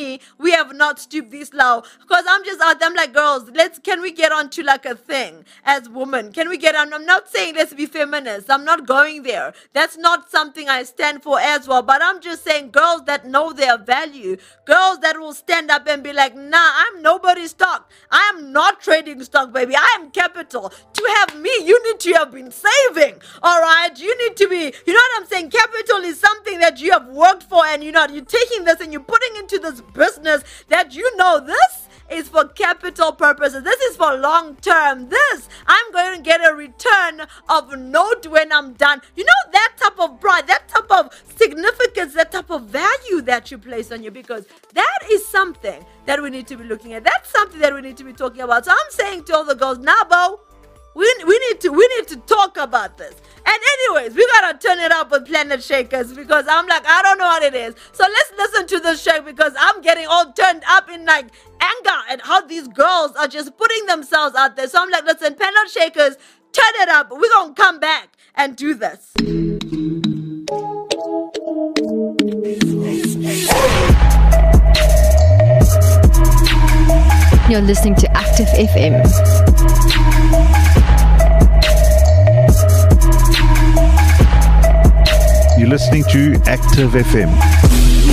Me 0.00 0.20
we 0.38 0.52
have 0.52 0.74
not 0.74 0.98
stooped 0.98 1.30
this 1.30 1.52
low. 1.52 1.82
Cause 2.08 2.24
I'm 2.28 2.44
just 2.44 2.60
out. 2.60 2.78
there. 2.80 2.88
I'm 2.88 2.94
like, 2.94 3.12
girls, 3.12 3.50
let's. 3.54 3.78
Can 3.78 4.00
we 4.00 4.12
get 4.12 4.32
on 4.32 4.48
to 4.50 4.62
like 4.62 4.86
a 4.86 4.94
thing 4.94 5.44
as 5.64 5.88
women? 5.88 6.32
Can 6.32 6.48
we 6.48 6.56
get 6.56 6.74
on? 6.74 6.92
I'm 6.94 7.04
not 7.04 7.28
saying 7.28 7.54
let's 7.54 7.74
be 7.74 7.86
feminists. 7.86 8.48
I'm 8.50 8.64
not 8.64 8.86
going 8.86 9.22
there. 9.22 9.52
That's 9.72 9.96
not 9.96 10.30
something 10.30 10.68
I 10.68 10.82
stand 10.84 11.22
for 11.22 11.38
as 11.38 11.68
well. 11.68 11.82
But 11.82 12.00
I'm 12.02 12.20
just 12.20 12.44
saying, 12.44 12.70
girls 12.70 13.02
that 13.04 13.26
know 13.26 13.52
their 13.52 13.76
value, 13.78 14.36
girls 14.64 14.98
that 15.00 15.18
will 15.18 15.34
stand 15.34 15.70
up 15.70 15.86
and 15.86 16.02
be 16.02 16.12
like, 16.12 16.34
nah, 16.34 16.70
I'm 16.82 17.02
nobody's 17.02 17.50
stock. 17.50 17.90
I 18.10 18.32
am 18.34 18.52
not 18.52 18.80
trading 18.80 19.22
stock, 19.22 19.52
baby. 19.52 19.74
I 19.76 19.98
am 20.00 20.10
capital. 20.10 20.70
To 20.70 21.14
have 21.18 21.40
me, 21.40 21.50
you 21.64 21.82
need 21.84 22.00
to 22.00 22.12
have 22.14 22.32
been 22.32 22.50
saving. 22.50 23.20
All 23.42 23.60
right, 23.60 23.90
you 23.98 24.16
need 24.22 24.36
to 24.36 24.48
be. 24.48 24.72
You 24.86 24.94
know 24.94 25.04
what 25.12 25.22
I'm 25.22 25.26
saying? 25.26 25.50
Capital 25.50 25.98
is 25.98 26.18
something 26.18 26.58
that 26.60 26.80
you 26.80 26.92
have 26.92 27.06
worked 27.08 27.44
for, 27.44 27.64
and 27.66 27.84
you 27.84 27.92
know 27.92 28.06
you're 28.06 28.24
taking 28.24 28.64
this 28.64 28.80
and 28.80 28.92
you're 28.92 29.02
putting 29.02 29.36
into 29.36 29.58
this 29.58 29.82
business 29.92 30.42
that 30.68 30.94
you 30.94 31.16
know 31.16 31.40
this 31.40 31.88
is 32.10 32.28
for 32.28 32.44
capital 32.46 33.12
purposes. 33.12 33.62
This 33.62 33.80
is 33.82 33.96
for 33.96 34.16
long 34.16 34.56
term. 34.56 35.08
This, 35.08 35.48
I'm 35.66 35.92
going 35.92 36.16
to 36.16 36.22
get 36.22 36.40
a 36.44 36.54
return 36.54 37.22
of 37.48 37.78
note 37.78 38.26
when 38.26 38.52
I'm 38.52 38.72
done. 38.74 39.00
You 39.16 39.24
know, 39.24 39.50
that 39.52 39.74
type 39.76 39.98
of 39.98 40.20
pride, 40.20 40.46
that 40.48 40.68
type 40.68 40.90
of 40.90 41.14
significance, 41.36 42.14
that 42.14 42.32
type 42.32 42.50
of 42.50 42.64
value 42.64 43.22
that 43.22 43.50
you 43.50 43.58
place 43.58 43.92
on 43.92 44.02
you, 44.02 44.10
because 44.10 44.46
that 44.74 44.98
is 45.10 45.26
something 45.26 45.84
that 46.06 46.22
we 46.22 46.30
need 46.30 46.46
to 46.48 46.56
be 46.56 46.64
looking 46.64 46.94
at. 46.94 47.04
That's 47.04 47.30
something 47.30 47.60
that 47.60 47.72
we 47.72 47.80
need 47.80 47.96
to 47.98 48.04
be 48.04 48.12
talking 48.12 48.42
about. 48.42 48.64
So 48.64 48.72
I'm 48.72 48.90
saying 48.90 49.24
to 49.24 49.36
all 49.36 49.44
the 49.44 49.54
girls, 49.54 49.78
now, 49.78 50.02
Bo, 50.08 50.40
we, 50.94 51.14
we 51.26 51.38
need 51.48 51.60
to 51.60 51.70
we 51.70 51.86
need 51.96 52.08
to 52.08 52.16
talk 52.16 52.56
about 52.56 52.98
this. 52.98 53.14
And 53.46 53.58
anyways, 53.74 54.14
we 54.14 54.26
gotta 54.26 54.58
turn 54.58 54.78
it 54.78 54.92
up 54.92 55.10
with 55.10 55.26
Planetshakers 55.26 56.14
because 56.14 56.46
I'm 56.48 56.66
like 56.66 56.84
I 56.86 57.02
don't 57.02 57.18
know 57.18 57.26
what 57.26 57.42
it 57.42 57.54
is. 57.54 57.74
So 57.92 58.04
let's 58.04 58.32
listen 58.36 58.66
to 58.68 58.80
this 58.80 59.02
shake 59.02 59.24
because 59.24 59.52
I'm 59.58 59.80
getting 59.82 60.06
all 60.06 60.32
turned 60.32 60.62
up 60.68 60.90
in 60.90 61.04
like 61.04 61.26
anger 61.60 61.98
at 62.10 62.20
how 62.22 62.40
these 62.42 62.68
girls 62.68 63.12
are 63.16 63.28
just 63.28 63.56
putting 63.56 63.86
themselves 63.86 64.34
out 64.34 64.56
there. 64.56 64.68
So 64.68 64.82
I'm 64.82 64.90
like, 64.90 65.04
listen, 65.04 65.34
Planetshakers, 65.34 66.16
turn 66.52 66.74
it 66.82 66.88
up. 66.88 67.10
We're 67.10 67.30
gonna 67.30 67.54
come 67.54 67.78
back 67.78 68.16
and 68.34 68.56
do 68.56 68.74
this. 68.74 69.12
You're 77.48 77.60
listening 77.62 77.96
to 77.96 78.10
Active 78.16 78.46
FM. 78.48 79.00
You're 85.60 85.68
listening 85.68 86.04
to 86.04 86.40
Active 86.46 86.92
FM. 86.92 88.09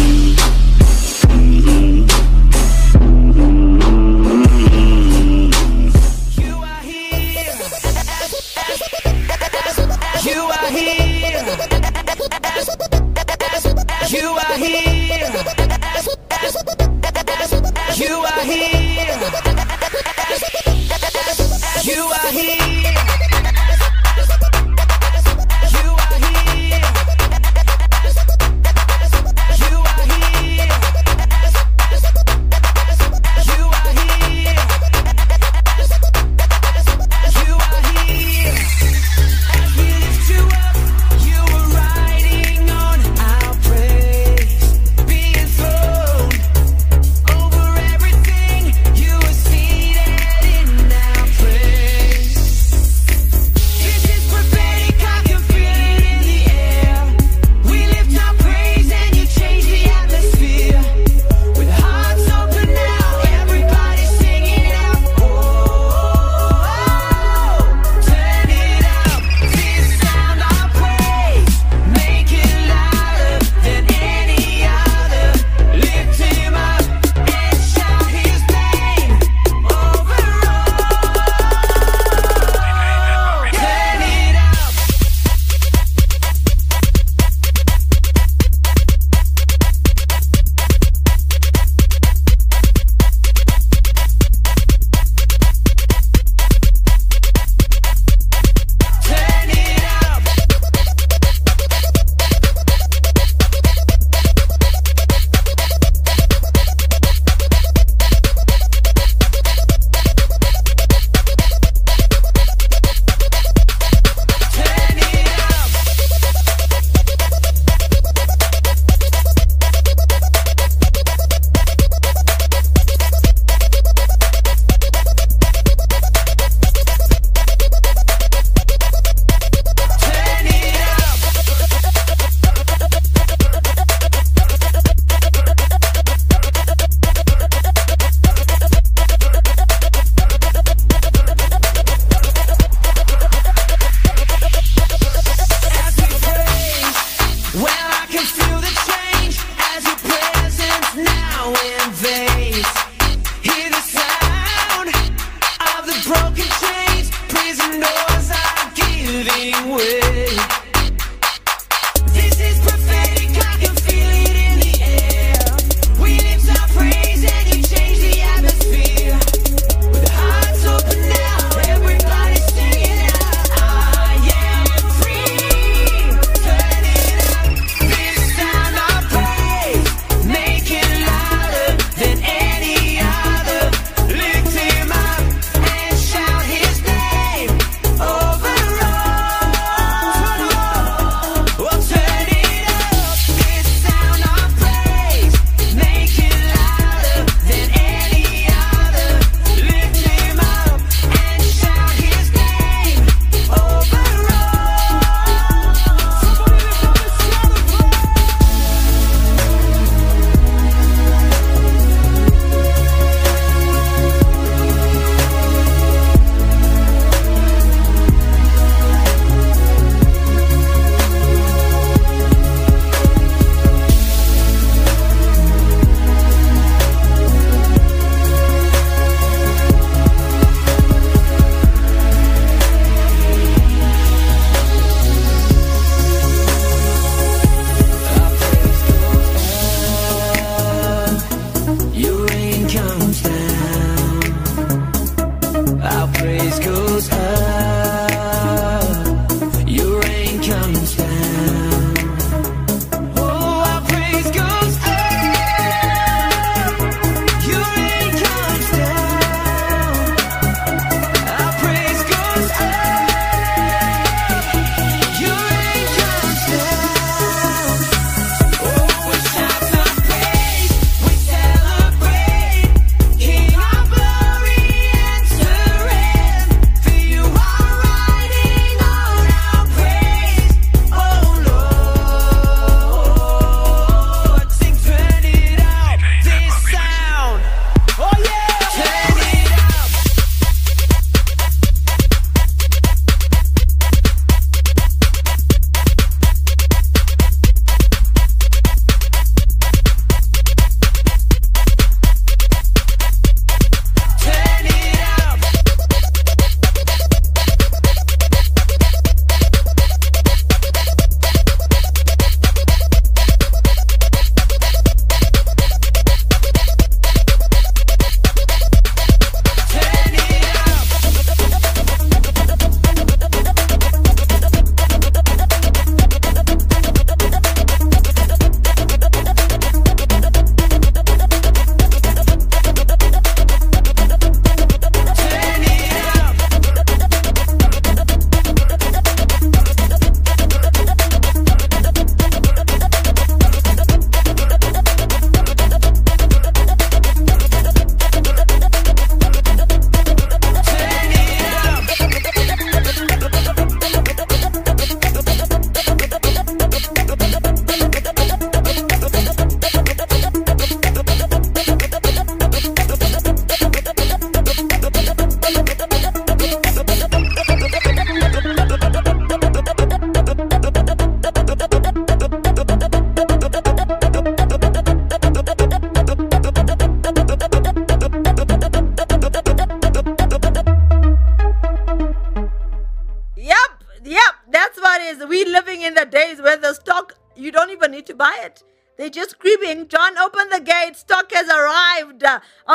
Buy 388.17 388.37
it. 388.43 388.63
They're 388.97 389.09
just 389.11 389.31
screaming, 389.31 389.87
John, 389.89 390.17
open 390.17 390.49
the 390.49 390.59
gate. 390.59 390.95
Stock 390.95 391.31
has 391.31 391.47
arrived. 391.47 392.23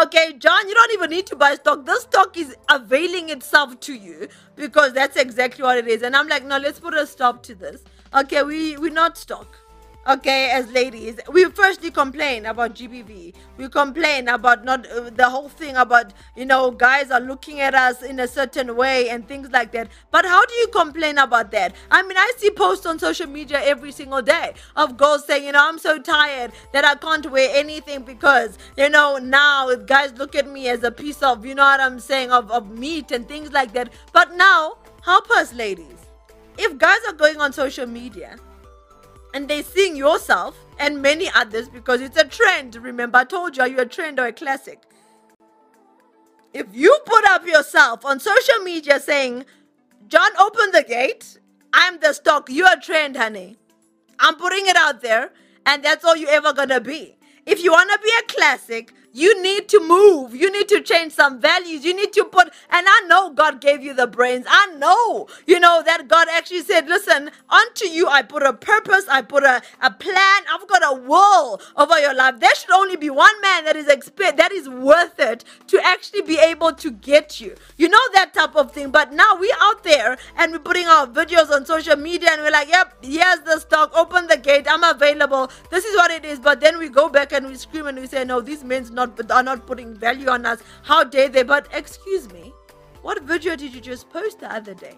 Okay, 0.03 0.35
John, 0.39 0.69
you 0.69 0.75
don't 0.75 0.93
even 0.93 1.11
need 1.11 1.27
to 1.27 1.37
buy 1.37 1.57
stock. 1.57 1.85
This 1.85 2.03
stock 2.03 2.37
is 2.39 2.55
availing 2.71 3.31
itself 3.31 3.81
to 3.81 3.93
you 3.93 4.29
because 4.55 4.93
that's 4.93 5.17
exactly 5.17 5.65
what 5.65 5.79
it 5.79 5.89
is. 5.89 6.03
And 6.03 6.15
I'm 6.15 6.29
like, 6.29 6.45
no, 6.45 6.59
let's 6.59 6.79
put 6.79 6.95
a 6.95 7.07
stop 7.09 7.43
to 7.45 7.57
this. 7.57 7.83
Okay, 8.15 8.45
we 8.45 8.77
we're 8.79 8.93
not 8.93 9.19
stock. 9.19 9.59
Okay, 10.07 10.51
as 10.51 10.71
ladies, 10.73 11.19
we 11.31 11.45
firstly 11.47 11.91
complain 11.91 12.47
about 12.47 12.75
GBV. 12.75 13.35
We 13.57 13.69
complain 13.69 14.29
about 14.29 14.65
not 14.65 14.87
uh, 14.91 15.11
the 15.11 15.29
whole 15.29 15.49
thing 15.49 15.77
about, 15.77 16.13
you 16.37 16.45
know, 16.45 16.71
guys 16.71 17.11
are 17.11 17.21
looking 17.21 17.61
at 17.61 17.75
us 17.75 18.03
in 18.03 18.21
a 18.21 18.27
certain 18.27 18.77
way 18.77 19.09
and 19.09 19.27
things 19.27 19.51
like 19.51 19.73
that. 19.73 19.89
But 20.11 20.25
how 20.25 20.45
do 20.45 20.55
you 20.55 20.69
complain 20.69 21.19
about 21.19 21.51
that? 21.53 21.75
I 21.91 22.03
mean, 22.03 22.17
I 22.17 22.33
see 22.37 22.51
posts 22.51 22.87
on 22.87 22.99
social 22.99 23.27
media 23.27 23.61
every 23.63 23.93
single 23.93 24.23
day 24.23 24.55
of 24.77 24.97
girls 24.97 25.27
saying, 25.27 25.45
you 25.45 25.53
know, 25.53 25.69
I'm 25.69 25.79
so 25.79 25.99
tired 25.99 26.53
that 26.73 26.85
I 26.85 26.95
can't 26.97 27.31
wear 27.31 27.51
anything 27.53 28.03
because, 28.03 28.59
you 28.77 28.89
know, 28.89 29.19
now 29.19 29.75
guys 29.75 30.13
look 30.19 30.35
at 30.35 30.49
me 30.49 30.69
as 30.69 30.83
a 30.83 30.91
piece 30.91 31.23
of, 31.23 31.47
you 31.47 31.55
know 31.55 31.65
what 31.65 31.81
I'm 31.81 32.01
saying, 32.01 32.33
of, 32.33 32.51
of 32.51 32.71
meat 32.71 33.13
and 33.13 33.29
things 33.29 33.53
like 33.53 33.73
that. 33.73 33.93
But 34.13 34.37
now, 34.37 34.79
help 35.03 35.31
us, 35.31 35.55
ladies. 35.55 35.87
If 36.59 36.77
guys 36.77 36.99
are 37.09 37.15
going 37.15 37.41
on 37.41 37.53
social 37.53 37.87
media 37.87 38.37
and 39.35 39.49
they 39.49 39.63
seeing 39.63 39.97
yourself 39.97 40.57
and 40.79 41.01
many 41.03 41.29
others 41.35 41.69
because 41.69 42.01
it's 42.01 42.17
a 42.17 42.25
trend. 42.25 42.77
Remember, 42.77 43.19
I 43.19 43.25
told 43.25 43.57
you, 43.57 43.63
are 43.63 43.69
you 43.69 43.81
a 43.81 43.87
trend 43.87 44.19
or 44.21 44.27
a 44.27 44.33
classic? 44.33 44.83
If 46.53 46.67
you 46.73 46.99
put 47.07 47.25
up 47.31 47.47
yourself 47.47 48.05
on 48.05 48.21
social 48.21 48.59
media 48.63 49.01
saying, 49.01 49.45
John, 50.09 50.31
open 50.39 50.71
the 50.73 50.85
gate, 50.87 51.39
I'm 51.73 51.99
the 52.01 52.13
stock, 52.13 52.49
you're 52.51 52.73
a 52.73 52.81
trend, 52.81 53.17
honey. 53.17 53.57
I'm 54.19 54.37
putting 54.37 54.67
it 54.67 54.77
out 54.77 55.01
there, 55.01 55.33
and 55.65 55.83
that's 55.83 56.05
all 56.05 56.17
you 56.17 56.29
ever 56.29 56.53
gonna 56.53 56.81
be. 56.81 57.17
if 57.47 57.63
you 57.65 57.73
want 57.73 57.91
to 57.91 57.99
be 58.03 58.11
a 58.21 58.33
classic, 58.35 58.93
you 59.13 59.43
need 59.43 59.69
to 59.71 59.81
move. 59.81 60.35
You 60.35 60.51
need 60.53 60.69
to 60.69 60.81
change 60.81 61.13
some 61.13 61.41
values. 61.41 61.85
You 61.85 61.95
need 61.95 62.13
to 62.15 62.25
put, 62.25 62.49
and 62.71 62.87
I 62.89 63.03
know 63.09 63.31
God 63.33 63.61
gave 63.61 63.83
you 63.83 63.95
the 63.95 64.07
brains. 64.07 64.47
I 64.49 64.67
know, 64.79 65.29
you 65.47 65.61
know, 65.61 65.83
that 65.85 66.09
God 66.09 66.29
actually 66.31 66.63
said, 66.63 66.89
listen, 66.89 67.31
unto 67.49 67.87
you 67.87 68.09
I 68.09 68.23
put 68.23 68.43
a 68.43 68.53
purpose, 68.53 69.07
I 69.11 69.23
put 69.23 69.45
a, 69.45 69.63
a 69.81 69.91
plan, 69.91 70.43
I've 70.53 70.67
got 70.69 70.83
a 70.85 71.01
will 71.01 71.61
over 71.77 71.99
your 72.01 72.15
life. 72.15 72.41
There 72.41 72.55
should 72.55 72.71
only 72.73 72.97
be 72.97 73.11
one 73.11 73.41
man 73.43 73.65
that 73.65 73.77
is 73.77 73.87
exp- 73.87 74.37
that 74.37 74.53
is 74.53 74.69
worth 74.69 75.19
it 75.19 75.45
to 75.69 75.81
actually 75.85 76.23
be 76.23 76.39
able 76.39 76.73
to 76.73 76.91
get 76.91 77.41
you. 77.41 77.55
You 77.77 77.89
know 77.89 77.99
that 78.15 78.33
type 78.35 78.55
of 78.57 78.73
thing. 78.73 78.91
But 78.91 79.13
now 79.13 79.37
we 79.37 79.53
out 79.61 79.83
there 79.83 80.17
and 80.37 80.53
we're 80.53 80.59
putting 80.59 80.87
our 80.87 81.07
videos 81.07 81.51
on 81.51 81.65
social 81.67 81.97
media 81.97 82.31
and 82.33 82.43
we're 82.43 82.51
like, 82.51 82.69
yep, 82.69 82.95
here's 83.03 83.41
the 83.41 83.59
stock, 83.59 83.91
open 83.97 84.27
the 84.27 84.37
gate, 84.37 84.67
I'm 84.69 84.83
available. 84.85 85.51
This 85.71 85.85
is 85.85 85.97
what 85.97 86.11
it 86.11 86.25
is. 86.25 86.39
But 86.39 86.61
then 86.61 86.79
we 86.79 86.89
go 86.89 87.09
back 87.09 87.33
and 87.33 87.47
we 87.47 87.55
scream 87.57 87.87
and 87.87 87.99
we 87.99 88.07
say, 88.07 88.25
no, 88.25 88.41
these 88.41 88.63
men's 88.65 88.91
not 88.91 89.02
are 89.31 89.43
not 89.43 89.67
putting 89.67 89.95
value 89.95 90.29
on 90.29 90.47
us. 90.47 90.63
How 90.83 91.05
dare 91.05 91.29
they? 91.29 91.43
But 91.43 91.69
excuse 91.73 92.33
me, 92.33 92.53
what 93.03 93.23
video 93.23 93.57
did 93.57 93.75
you 93.75 93.81
just 93.81 94.09
post 94.11 94.41
the 94.41 94.53
other 94.53 94.75
day? 94.75 94.95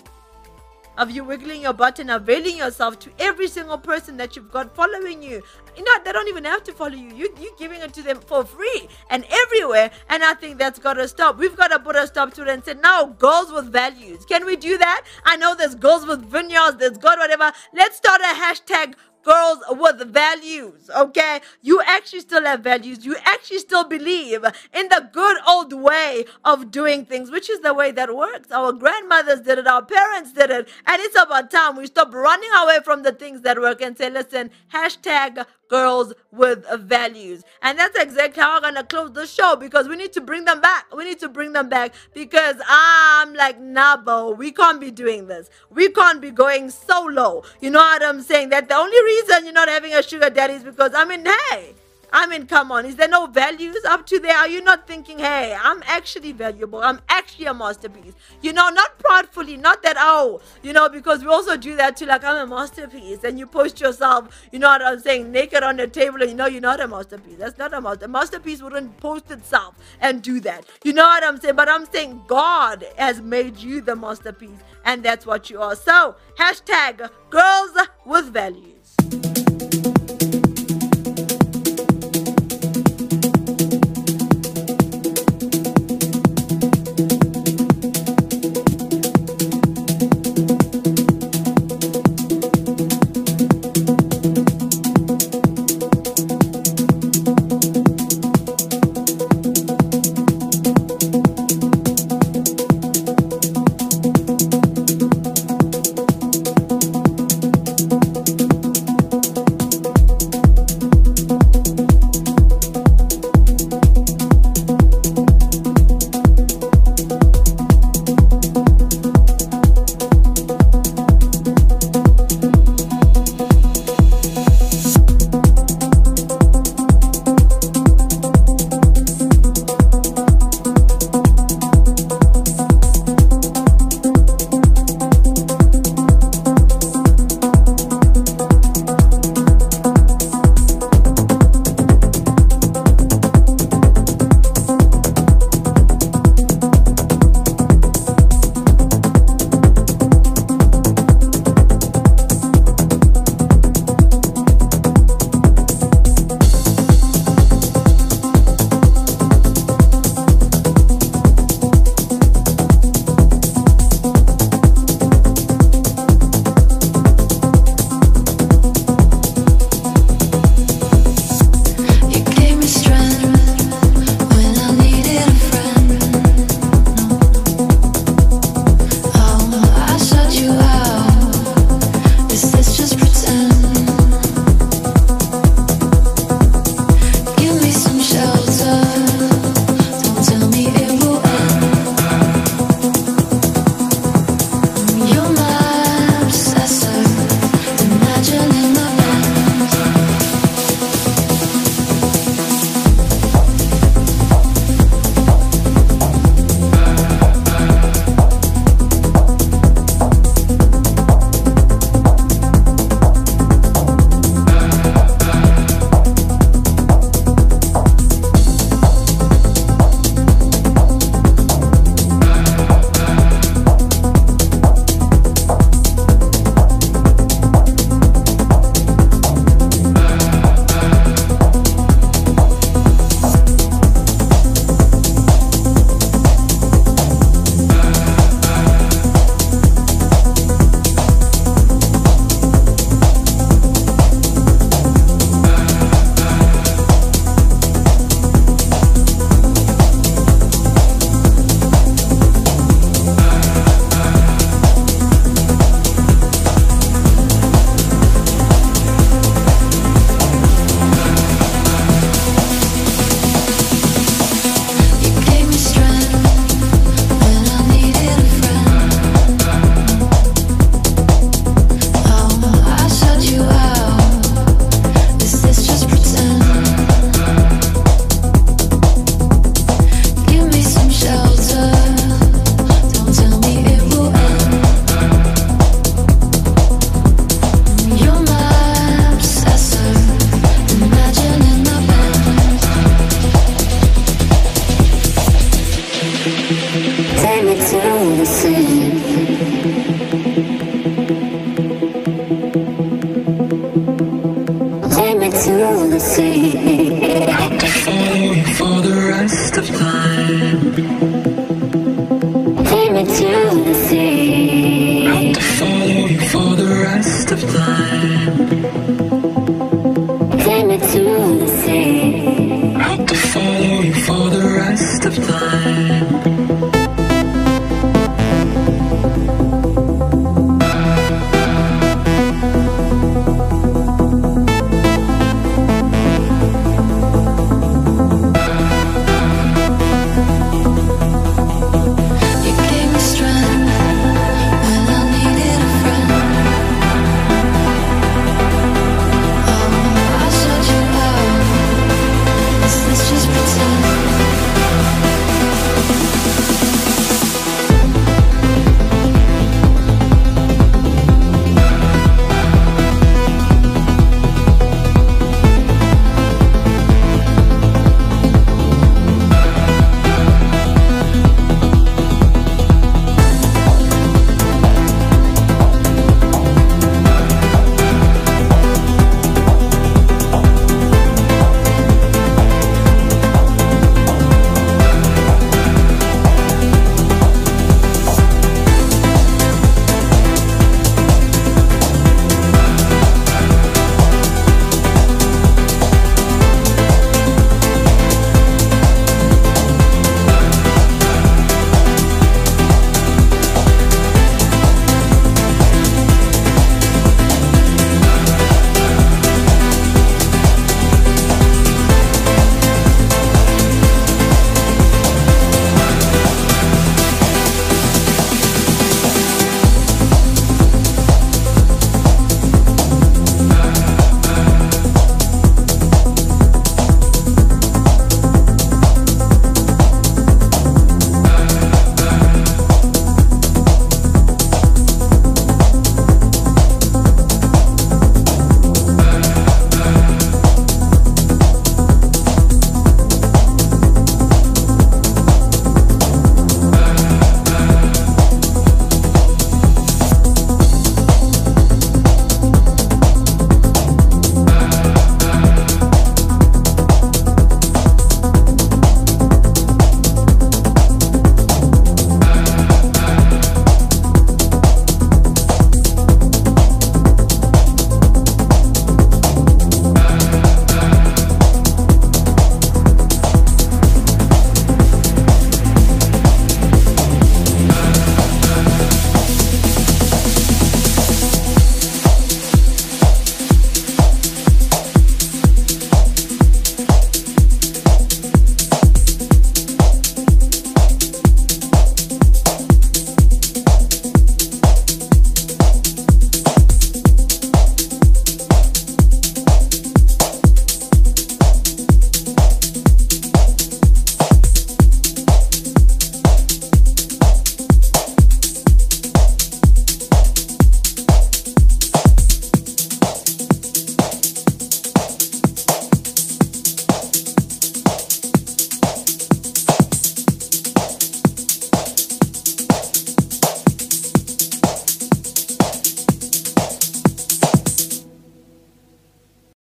Of 0.97 1.11
you 1.11 1.25
wiggling 1.25 1.63
your 1.63 1.73
butt 1.73 1.99
and 1.99 2.09
availing 2.09 2.57
yourself 2.59 3.01
to 3.01 3.11
every 3.19 3.49
single 3.49 3.79
person 3.79 4.17
that 4.19 4.37
you've 4.37 4.53
got 4.53 4.77
following 4.77 5.25
you. 5.25 5.43
You 5.77 5.83
know, 5.83 5.91
they 6.05 6.13
don't 6.13 6.29
even 6.29 6.45
have 6.45 6.63
to 6.65 6.73
follow 6.73 6.95
you. 6.95 7.13
you 7.17 7.35
you're 7.41 7.57
giving 7.59 7.81
it 7.81 7.93
to 7.95 8.03
them 8.03 8.21
for 8.21 8.45
free 8.45 8.89
and 9.11 9.25
everywhere. 9.29 9.91
And 10.09 10.23
I 10.23 10.35
think 10.35 10.57
that's 10.57 10.79
got 10.79 10.95
to 10.95 11.09
stop. 11.09 11.37
We've 11.37 11.57
got 11.57 11.69
to 11.69 11.81
put 11.81 11.97
a 11.97 12.07
stop 12.07 12.33
to 12.35 12.43
it 12.43 12.49
and 12.49 12.65
say, 12.65 12.75
now, 12.75 13.07
girls 13.07 13.53
with 13.53 13.73
values. 13.73 14.25
Can 14.25 14.47
we 14.47 14.55
do 14.55 14.79
that? 14.79 15.05
I 15.25 15.37
know 15.37 15.57
there's 15.57 15.75
girls 15.75 16.07
with 16.07 16.25
vineyards, 16.27 16.77
there's 16.77 16.97
God, 16.97 17.19
whatever. 17.19 17.51
Let's 17.73 17.97
start 17.97 18.21
a 18.21 18.35
hashtag 18.35 18.95
girls 19.25 19.59
with 19.71 20.13
values, 20.13 20.91
okay? 20.97 21.41
You 21.63 21.83
actually 21.87 22.21
still 22.21 22.45
have 22.45 22.61
values. 22.61 23.05
You 23.05 23.17
actually 23.25 23.59
still 23.59 23.85
believe 23.85 24.45
in 24.73 24.89
the 24.89 25.09
good 25.13 25.39
old 25.49 25.73
way 25.73 26.25
of 26.45 26.71
doing 26.71 27.05
things, 27.07 27.31
which 27.31 27.51
is 27.51 27.61
the 27.61 27.75
way 27.75 27.91
that 27.93 28.15
works. 28.15 28.51
Our 28.51 28.73
grandmothers 28.73 29.41
did 29.41 29.59
it, 29.59 29.67
our 29.67 29.85
parents 29.85 30.33
did 30.33 30.51
it, 30.51 30.69
and 30.87 31.03
it's 31.03 31.21
about 31.21 31.51
time 31.51 31.77
we 31.77 31.87
stop 31.87 32.13
running 32.15 32.51
away 32.63 32.79
from 32.85 33.03
the 33.03 33.13
things 33.13 33.43
that 33.43 33.59
work 33.59 33.81
and 33.81 33.97
say, 33.97 34.11
listen, 34.11 34.51
hashtag 34.73 35.45
girls 35.69 36.13
with 36.33 36.65
uh, 36.67 36.77
values. 36.77 37.43
And 37.63 37.79
that's 37.79 37.99
exactly 37.99 38.43
how 38.43 38.61
I'm 38.61 38.75
to 38.75 38.85
close 38.85 39.13
the 39.13 39.27
show 39.27 39.57
because 39.57 39.89
we 39.89 39.97
need 39.97 40.13
to 40.15 40.21
bring 40.21 40.45
them 40.45 40.61
back. 40.61 40.95
We 40.95 41.05
need 41.05 41.19
to 41.21 41.29
bring 41.29 41.53
them 41.53 41.69
back 41.69 41.95
because 42.13 42.57
I'm 42.69 43.35
like, 43.35 43.61
nah, 43.61 44.31
we 44.33 44.53
can't 44.53 44.81
be 44.81 44.91
doing 44.91 45.27
this. 45.27 45.51
We 45.71 45.91
can't 45.91 46.21
be 46.21 46.31
going 46.31 46.71
solo. 46.71 47.43
You 47.61 47.71
know 47.71 47.79
what 47.79 48.05
I'm 48.05 48.23
saying? 48.23 48.51
That 48.51 48.69
the 48.69 48.77
only 48.77 49.03
reason 49.03 49.45
you're 49.45 49.53
not 49.53 49.69
having 49.69 49.95
a 49.95 50.03
sugar 50.03 50.31
daddy 50.31 50.55
is 50.55 50.65
because, 50.65 50.93
I 50.95 51.05
mean, 51.05 51.25
hey, 51.51 51.75
I 52.15 52.29
mean, 52.29 52.47
come 52.47 52.71
on, 52.71 52.87
is 52.87 52.95
there 52.95 53.09
no 53.09 53.27
values 53.27 53.77
up 53.89 54.07
to 54.07 54.21
there? 54.21 54.37
Are 54.37 54.47
you 54.47 54.63
not 54.63 54.87
thinking, 54.87 55.19
hey, 55.19 55.59
I'm 55.61 55.83
actually 55.85 56.31
valuable? 56.31 56.79
I'm 56.81 57.01
actually 57.09 57.47
a 57.47 57.55
masterpiece. 57.55 58.13
You 58.41 58.53
know, 58.53 58.69
not 58.69 59.01
proudfully, 59.01 59.59
not 59.61 59.83
that, 59.83 59.97
oh, 59.99 60.41
you 60.63 60.73
know, 60.73 60.89
because 60.89 61.23
we 61.23 61.27
also 61.27 61.57
do 61.57 61.75
that 61.75 61.97
too, 61.97 62.07
like, 62.07 62.23
I'm 62.23 62.37
a 62.37 62.47
masterpiece. 62.47 63.25
And 63.25 63.37
you 63.37 63.49
post 63.49 63.81
yourself, 63.81 64.47
you 64.53 64.61
know 64.61 64.69
what 64.69 64.81
I'm 64.81 65.01
saying, 65.01 65.33
naked 65.33 65.65
on 65.65 65.77
the 65.77 65.89
table, 65.89 66.23
and 66.23 66.31
you 66.31 66.37
know 66.37 66.47
you're 66.47 66.61
not 66.61 66.81
a 66.81 66.87
masterpiece. 66.87 67.37
That's 67.37 67.59
not 67.59 67.75
a 67.75 67.81
masterpiece. 67.81 68.05
A 68.05 68.09
masterpiece 68.09 68.63
wouldn't 68.63 68.97
post 68.99 69.33
itself 69.33 69.75
and 70.01 70.23
do 70.23 70.39
that. 70.41 70.67
You 70.85 70.93
know 70.93 71.03
what 71.03 71.25
I'm 71.25 71.41
saying? 71.41 71.57
But 71.57 71.69
I'm 71.69 71.85
saying 71.87 72.23
God 72.29 72.87
has 72.97 73.21
made 73.21 73.59
you 73.59 73.81
the 73.81 73.97
masterpiece, 73.97 74.61
and 74.85 75.03
that's 75.03 75.27
what 75.27 75.51
you 75.51 75.61
are. 75.61 75.75
So, 75.75 76.15
hashtag 76.39 77.11
girls 77.31 77.73
with 78.07 78.33
values. 78.33 78.74